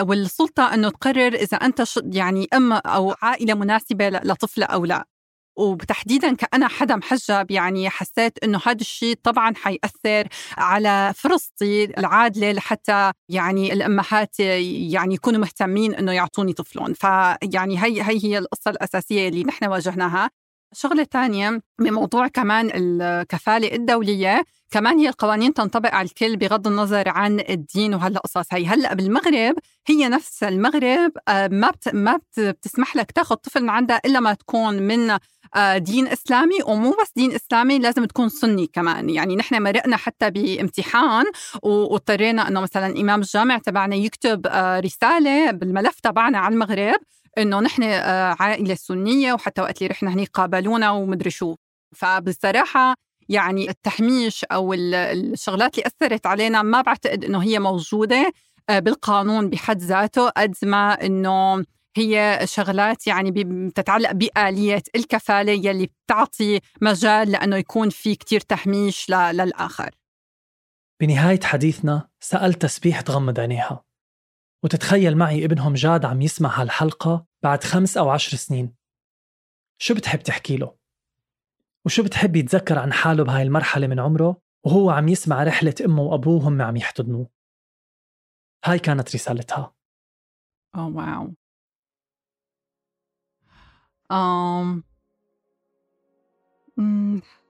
والسلطة 0.01 0.73
أنه 0.73 0.89
تقرر 0.89 1.35
إذا 1.35 1.57
أنت 1.57 1.83
يعني 2.05 2.47
أم 2.53 2.73
أو 2.73 3.15
عائلة 3.21 3.53
مناسبة 3.53 4.09
لطفلة 4.09 4.65
أو 4.65 4.85
لا. 4.85 5.05
وتحديدا 5.57 6.35
كأنا 6.35 6.67
حدا 6.67 6.95
محجب 6.95 7.51
يعني 7.51 7.89
حسيت 7.89 8.43
إنه 8.43 8.59
هذا 8.65 8.81
الشيء 8.81 9.15
طبعا 9.23 9.53
حيأثر 9.55 10.27
على 10.57 11.13
فرصتي 11.15 11.83
العادلة 11.97 12.51
لحتى 12.51 13.11
يعني 13.29 13.73
الأمهات 13.73 14.39
يعني 14.39 15.15
يكونوا 15.15 15.39
مهتمين 15.39 15.95
إنه 15.95 16.11
يعطوني 16.11 16.53
طفلهم. 16.53 16.93
فيعني 16.93 17.83
هي 17.83 18.01
هي 18.01 18.23
هي 18.23 18.37
القصة 18.37 18.71
الأساسية 18.71 19.27
اللي 19.27 19.43
نحن 19.43 19.65
واجهناها. 19.65 20.29
شغلة 20.73 21.03
تانية 21.03 21.61
بموضوع 21.79 22.27
كمان 22.27 22.71
الكفالة 22.73 23.75
الدولية 23.75 24.43
كمان 24.73 24.99
هي 24.99 25.09
القوانين 25.09 25.53
تنطبق 25.53 25.93
على 25.93 26.05
الكل 26.05 26.37
بغض 26.37 26.67
النظر 26.67 27.09
عن 27.09 27.39
الدين. 27.49 27.95
وهالقصص 27.95 28.53
هي 28.53 28.65
هلأ 28.65 28.93
بالمغرب 28.93 29.55
هي 29.87 30.07
نفس 30.07 30.43
المغرب 30.43 31.11
آه، 31.27 31.47
ما 31.47 31.69
بت 31.69 31.95
ما 31.95 32.19
بتسمح 32.37 32.95
لك 32.95 33.11
تاخذ 33.11 33.35
طفل 33.35 33.63
من 33.63 33.69
عندها 33.69 34.01
إلا 34.05 34.19
ما 34.19 34.33
تكون 34.33 34.73
من 34.81 35.17
آه، 35.55 35.77
دين 35.77 36.07
إسلامي. 36.07 36.55
ومو 36.67 36.91
بس 37.01 37.11
دين 37.15 37.31
إسلامي 37.35 37.79
لازم 37.79 38.05
تكون 38.05 38.29
سني 38.29 38.67
كمان. 38.67 39.09
يعني 39.09 39.35
نحن 39.35 39.63
مرقنا 39.63 39.97
حتى 39.97 40.29
بامتحان 40.29 41.25
واضطرينا 41.63 42.47
إنه 42.47 42.61
مثلا 42.61 43.01
إمام 43.01 43.21
الجامع 43.21 43.57
تبعنا 43.57 43.95
يكتب 43.95 44.47
آه، 44.47 44.79
رسالة 44.79 45.51
بالملف 45.51 45.99
تبعنا 45.99 46.37
على 46.37 46.53
المغرب 46.53 46.99
إنه 47.37 47.59
نحن 47.59 47.83
عائلة 48.39 48.75
سنية 48.75 49.33
وحتى 49.33 49.61
وقت 49.61 49.77
اللي 49.77 49.87
رحنا 49.87 50.13
هنيك 50.13 50.29
قابلونا 50.33 50.91
ومدري 50.91 51.29
شو. 51.29 51.55
فبصراحة 51.95 53.02
يعني 53.29 53.69
التحميش 53.69 54.43
أو 54.43 54.73
الشغلات 54.73 55.77
اللي 55.77 55.87
أثرت 55.87 56.25
علينا 56.25 56.61
ما 56.61 56.81
بعتقد 56.81 57.25
إنه 57.25 57.43
هي 57.43 57.59
موجودة 57.59 58.33
بالقانون 58.69 59.49
بحد 59.49 59.77
ذاته 59.77 60.29
قد 60.29 60.55
ما 60.63 60.93
إنه 60.93 61.65
هي 61.97 62.39
شغلات 62.43 63.07
يعني 63.07 63.31
بتتعلق 63.31 64.11
بآلية 64.11 64.83
الكفالة 64.95 65.51
يلي 65.51 65.89
بتعطي 66.05 66.59
مجال 66.81 67.31
لأنه 67.31 67.57
يكون 67.57 67.89
في 67.89 68.15
كتير 68.15 68.39
تحميش 68.39 69.09
للآخر. 69.09 69.95
بنهاية 71.01 71.39
حديثنا 71.43 72.09
سألت 72.19 72.61
تسبيح 72.61 73.01
تغمض 73.01 73.39
عينيها. 73.39 73.83
وتتخيل 74.63 75.17
معي 75.17 75.45
ابنهم 75.45 75.73
جاد 75.73 76.05
عم 76.05 76.21
يسمع 76.21 76.61
هالحلقة 76.61 77.25
بعد 77.43 77.63
خمس 77.63 77.97
أو 77.97 78.09
عشر 78.09 78.37
سنين. 78.37 78.75
شو 79.81 79.93
بتحب 79.93 80.19
تحكي 80.19 80.57
له؟ 80.57 80.75
وشو 81.85 82.03
بتحب 82.03 82.35
يتذكر 82.35 82.79
عن 82.79 82.93
حاله 82.93 83.23
بهاي 83.23 83.43
المرحلة 83.43 83.87
من 83.87 83.99
عمره؟ 83.99 84.41
وهو 84.65 84.89
عم 84.89 85.07
يسمع 85.07 85.43
رحلة 85.43 85.73
أمه 85.85 86.01
وأبوه 86.01 86.47
هم 86.47 86.61
عم 86.61 86.75
يحتضنوه. 86.77 87.29
هاي 88.65 88.79
كانت 88.79 89.15
رسالتها. 89.15 89.73
أوه 90.75 90.95
واو 90.95 91.33
أم 94.11 94.83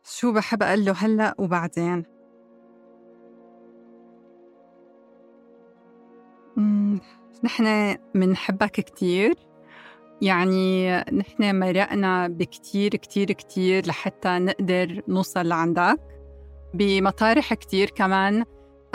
شو 0.03 0.33
بحب 0.33 0.63
أقول 0.63 0.85
له 0.85 0.91
هلأ 0.91 1.35
وبعدين؟ 1.37 2.05
نحن 7.43 7.97
منحبك 8.15 8.71
كتير. 8.71 9.52
يعني 10.21 10.97
نحن 10.97 11.59
مرقنا 11.59 12.27
بكتير 12.27 12.95
كتير 12.95 13.31
كتير 13.31 13.87
لحتى 13.87 14.29
نقدر 14.29 15.01
نوصل 15.07 15.47
لعندك. 15.47 15.99
بمطارح 16.73 17.53
كتير 17.53 17.89
كمان 17.89 18.43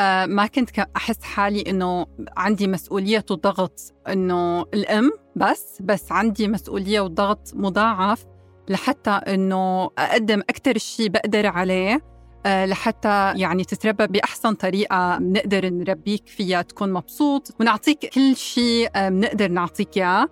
آه، 0.00 0.26
ما 0.26 0.46
كنت 0.46 0.70
أحس 0.96 1.22
حالي 1.22 1.60
إنه 1.70 2.06
عندي 2.36 2.66
مسؤولية 2.66 3.24
وضغط 3.30 3.94
إنه 4.08 4.62
الأم 4.62 5.10
بس 5.36 5.78
بس 5.80 6.12
عندي 6.12 6.48
مسؤولية 6.48 7.00
وضغط 7.00 7.50
مضاعف 7.54 8.24
لحتى 8.68 9.10
إنه 9.10 9.90
أقدم 9.98 10.40
أكتر 10.40 10.78
شيء 10.78 11.08
بقدر 11.08 11.46
عليه 11.46 12.00
آه، 12.46 12.66
لحتى 12.66 13.32
يعني 13.36 13.64
تتربى 13.64 14.06
بأحسن 14.06 14.54
طريقة 14.54 15.18
بنقدر 15.18 15.68
نربيك 15.68 16.26
فيها 16.26 16.62
تكون 16.62 16.92
مبسوط 16.92 17.54
ونعطيك 17.60 17.98
كل 18.14 18.36
شيء 18.36 18.88
آه، 18.96 19.08
بنقدر 19.08 19.48
نعطيك 19.48 19.96
إياه. 19.96 20.28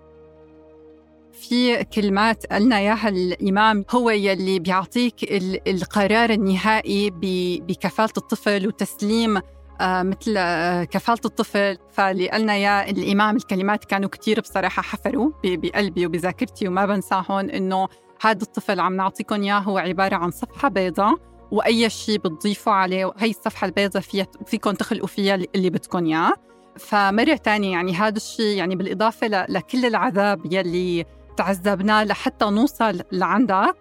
في 1.36 1.84
كلمات 1.84 2.46
قالنا 2.46 2.78
اياها 2.78 3.08
الامام 3.08 3.84
هو 3.90 4.10
يلي 4.10 4.58
بيعطيك 4.58 5.14
القرار 5.68 6.30
النهائي 6.30 7.10
بكفالة 7.60 8.12
الطفل 8.16 8.66
وتسليم 8.66 9.40
آه، 9.80 10.02
مثل 10.02 10.34
كفالة 10.84 11.20
الطفل. 11.24 11.78
فاللي 11.92 12.28
قالنا 12.28 12.56
يا 12.56 12.90
الإمام 12.90 13.36
الكلمات 13.36 13.84
كانوا 13.84 14.08
كتير 14.08 14.40
بصراحة 14.40 14.82
حفروا 14.82 15.30
بقلبي 15.44 16.06
وبذاكرتي 16.06 16.68
وما 16.68 16.86
بنساهم 16.86 17.50
إنه 17.50 17.88
هذا 18.20 18.42
الطفل 18.42 18.80
عم 18.80 18.96
نعطيكم 18.96 19.42
إياه 19.42 19.58
هو 19.58 19.78
عبارة 19.78 20.16
عن 20.16 20.30
صفحة 20.30 20.68
بيضاء 20.68 21.14
وأي 21.50 21.90
شيء 21.90 22.18
بتضيفوا 22.18 22.72
عليه 22.72 23.12
هي 23.18 23.30
الصفحة 23.30 23.64
البيضاء 23.64 24.02
فيها 24.02 24.26
فيكم 24.46 24.70
تخلقوا 24.70 25.08
فيها 25.08 25.34
اللي 25.34 25.70
بدكم 25.70 26.06
إياه. 26.06 26.32
فمرة 26.78 27.36
تانية 27.36 27.72
يعني 27.72 27.94
هذا 27.94 28.16
الشيء 28.16 28.56
يعني 28.56 28.76
بالإضافة 28.76 29.26
لكل 29.48 29.86
العذاب 29.86 30.52
يلي 30.52 31.04
تعذبناه 31.36 32.04
لحتى 32.04 32.44
نوصل 32.44 33.00
لعندك. 33.12 33.76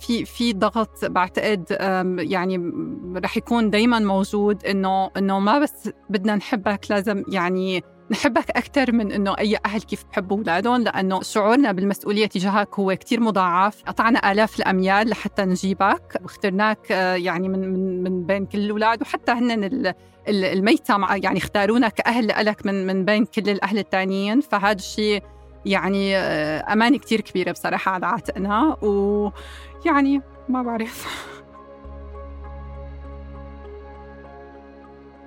في 0.00 0.24
في 0.24 0.52
ضغط 0.52 1.04
بعتقد 1.04 1.76
يعني 2.18 2.72
رح 3.16 3.36
يكون 3.36 3.70
دائما 3.70 3.98
موجود 3.98 4.64
إنه 4.64 5.10
إنه 5.16 5.38
ما 5.38 5.58
بس 5.58 5.90
بدنا 6.10 6.34
نحبك 6.34 6.80
لازم 6.90 7.24
يعني 7.28 7.82
نحبك 8.10 8.50
أكثر 8.50 8.92
من 8.92 9.12
إنه 9.12 9.34
أي 9.38 9.58
أهل 9.66 9.80
كيف 9.82 10.04
بحبوا 10.04 10.36
أولادهم 10.36 10.82
لأنه 10.82 11.22
شعورنا 11.22 11.72
بالمسؤولية 11.72 12.26
تجاهك 12.26 12.78
هو 12.78 12.96
كتير 12.96 13.20
مضاعف. 13.20 13.82
قطعنا 13.82 14.32
آلاف 14.32 14.58
الأميال 14.58 15.08
لحتى 15.08 15.44
نجيبك. 15.44 16.20
واخترناك 16.22 16.92
آه، 16.92 17.14
يعني 17.14 17.48
من 17.48 17.72
من 17.72 18.02
من 18.02 18.26
بين 18.26 18.46
كل 18.46 18.58
الأولاد 18.58 19.02
وحتى 19.02 19.32
هن 19.32 19.94
الميتة 20.28 21.14
يعني 21.14 21.38
اختارونا 21.38 21.88
كأهل 21.88 22.46
لك 22.46 22.66
من 22.66 22.86
من 22.86 23.04
بين 23.04 23.24
كل 23.24 23.50
الأهل 23.50 23.78
الثانيين 23.78 24.40
فهذا 24.40 24.78
الشيء 24.78 25.22
يعني 25.64 26.16
آه، 26.16 26.72
أمانة 26.72 26.98
كتير 26.98 27.20
كبيرة 27.20 27.52
بصراحة 27.52 27.92
على 27.92 28.06
عاتقنا 28.06 28.76
ويعني 28.82 30.22
ما 30.48 30.62
بعرف. 30.62 31.06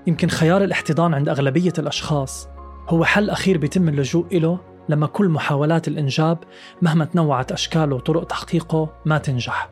يمكن 0.07 0.27
خيار 0.27 0.63
الاحتضان 0.63 1.13
عند 1.13 1.29
أغلبية 1.29 1.73
الأشخاص 1.79 2.49
هو 2.89 3.05
حل 3.05 3.29
أخير 3.29 3.57
بيتم 3.57 3.89
اللجوء 3.89 4.25
إله 4.31 4.59
لما 4.89 5.07
كل 5.07 5.29
محاولات 5.29 5.87
الإنجاب 5.87 6.37
مهما 6.81 7.05
تنوعت 7.05 7.51
أشكاله 7.51 7.95
وطرق 7.95 8.23
تحقيقه 8.23 8.89
ما 9.05 9.17
تنجح. 9.17 9.69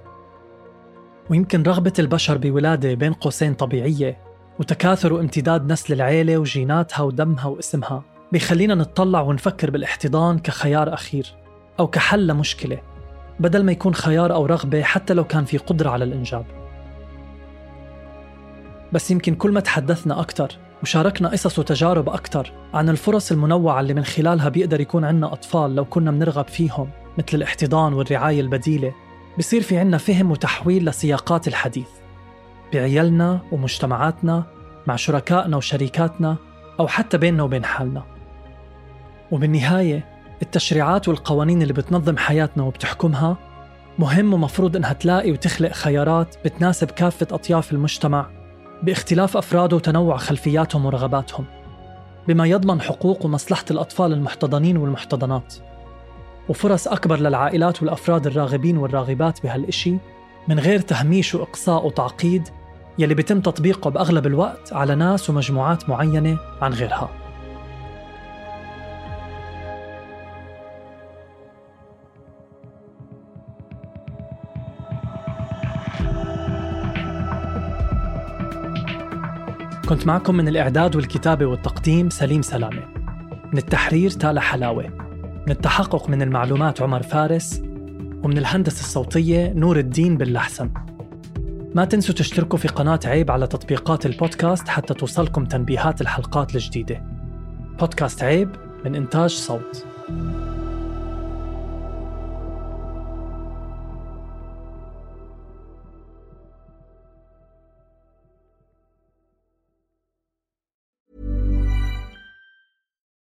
ويمكن 1.30 1.64
رغبة 1.64 1.94
البشر 2.00 2.38
بولادة 2.38 2.94
بين 2.94 3.14
قوسين 3.14 3.54
طبيعية 3.54 4.18
وتكاثر 4.60 5.14
وامتداد 5.14 5.72
نسل 5.72 5.94
العيلة 5.94 6.38
وجيناتها 6.38 7.04
ودمها 7.04 7.46
واسمها. 7.46 8.11
بيخلينا 8.32 8.76
نتطلع 8.76 9.22
ونفكر 9.22 9.70
بالاحتضان 9.70 10.40
كخيار 10.40 10.94
أخير 10.94 11.34
أو 11.80 11.88
كحل 11.88 12.28
لمشكلة 12.28 12.78
بدل 13.40 13.64
ما 13.64 13.72
يكون 13.72 13.94
خيار 13.94 14.34
أو 14.34 14.46
رغبة 14.46 14.84
حتى 14.84 15.14
لو 15.14 15.24
كان 15.24 15.46
في 15.46 15.58
قدرة 15.58 15.90
على 15.90 16.04
الإنجاب. 16.04 16.46
بس 18.94 19.12
يمكن 19.12 19.36
كل 19.36 19.52
ما 19.52 19.60
تحدثنا 19.60 20.22
أكثر 20.22 20.58
وشاركنا 20.84 21.30
قصص 21.30 21.60
وتجارب 21.60 22.10
أكثر 22.10 22.52
عن 22.74 22.90
الفرص 22.90 23.32
المنوعة 23.32 23.80
اللي 23.80 23.94
من 23.94 24.04
خلالها 24.04 24.50
بيقدر 24.50 24.82
يكون 24.82 25.06
عنا 25.06 25.34
أطفال 25.34 25.76
لو 25.76 25.86
كنا 25.86 26.12
بنرغب 26.12 26.48
فيهم 26.48 26.90
مثل 27.18 27.38
الاحتضان 27.38 27.94
والرعاية 27.94 28.42
البديلة 28.42 28.94
بصير 29.38 29.62
في 29.62 29.78
عنا 29.78 29.98
فهم 29.98 30.32
وتحويل 30.32 30.86
لسياقات 30.86 31.48
الحديث. 31.48 31.90
بعيالنا 32.74 33.40
ومجتمعاتنا 33.52 34.44
مع 34.88 34.96
شركائنا 34.96 35.58
وشريكاتنا 35.58 36.36
أو 36.80 36.88
حتى 36.88 37.18
بيننا 37.18 37.44
وبين 37.44 37.66
حالنا. 37.66 38.11
وبالنهاية 39.32 40.06
التشريعات 40.42 41.08
والقوانين 41.08 41.62
اللي 41.62 41.74
بتنظم 41.74 42.18
حياتنا 42.18 42.64
وبتحكمها 42.64 43.38
مهم 44.00 44.34
ومفروض 44.34 44.76
إنها 44.76 44.94
تلاقي 44.94 45.32
وتخلق 45.32 45.72
خيارات 45.72 46.36
بتناسب 46.46 46.92
كافة 46.92 47.28
أطياف 47.32 47.72
المجتمع 47.72 48.30
باختلاف 48.84 49.38
أفراده 49.38 49.76
وتنوع 49.76 50.18
خلفياتهم 50.18 50.86
ورغباتهم 50.86 51.46
بما 52.28 52.46
يضمن 52.46 52.82
حقوق 52.82 53.26
ومصلحة 53.26 53.66
الأطفال 53.72 54.14
المحتضنين 54.14 54.78
والمحتضنات. 54.78 55.56
وفرص 56.50 56.88
أكبر 56.88 57.20
للعائلات 57.20 57.82
والأفراد 57.82 58.28
الراغبين 58.28 58.78
والراغبات 58.78 59.44
بهالإشي 59.44 59.96
من 60.48 60.60
غير 60.60 60.80
تهميش 60.80 61.36
وإقصاء 61.36 61.86
وتعقيد 61.86 62.50
يلي 63.00 63.14
بيتم 63.14 63.42
تطبيقه 63.42 63.90
بأغلب 63.90 64.28
الوقت 64.28 64.74
على 64.74 64.96
ناس 64.96 65.30
ومجموعات 65.30 65.90
معينة 65.90 66.38
عن 66.62 66.74
غيرها. 66.74 67.21
كنت 79.92 80.08
معكم 80.08 80.36
من 80.36 80.48
الإعداد 80.48 80.96
والكتابة 80.96 81.46
والتقديم 81.46 82.10
سليم 82.10 82.42
سلامة. 82.42 82.82
من 83.52 83.58
التحرير 83.58 84.10
تالا 84.10 84.42
حلاوة. 84.42 84.88
من 85.46 85.52
التحقق 85.52 86.10
من 86.10 86.22
المعلومات 86.22 86.82
عمر 86.82 87.04
فارس. 87.04 87.62
ومن 88.24 88.38
الهندسة 88.38 88.80
الصوتية 88.80 89.54
نور 89.54 89.80
الدين 89.80 90.18
باللحسن 90.18 90.70
ما 91.76 91.86
تنسوا 91.86 92.16
تشتركوا 92.16 92.60
في 92.60 92.68
قناة 92.68 93.00
عيب 93.06 93.32
على 93.32 93.48
تطبيقات 93.48 94.06
البودكاست 94.06 94.68
حتى 94.68 94.94
توصلكم 94.94 95.46
تنبيهات 95.46 96.02
الحلقات 96.02 96.56
الجديدة. 96.56 97.04
بودكاست 97.80 98.24
عيب 98.24 98.50
من 98.86 98.96
إنتاج 98.96 99.30
صوت. 99.30 99.86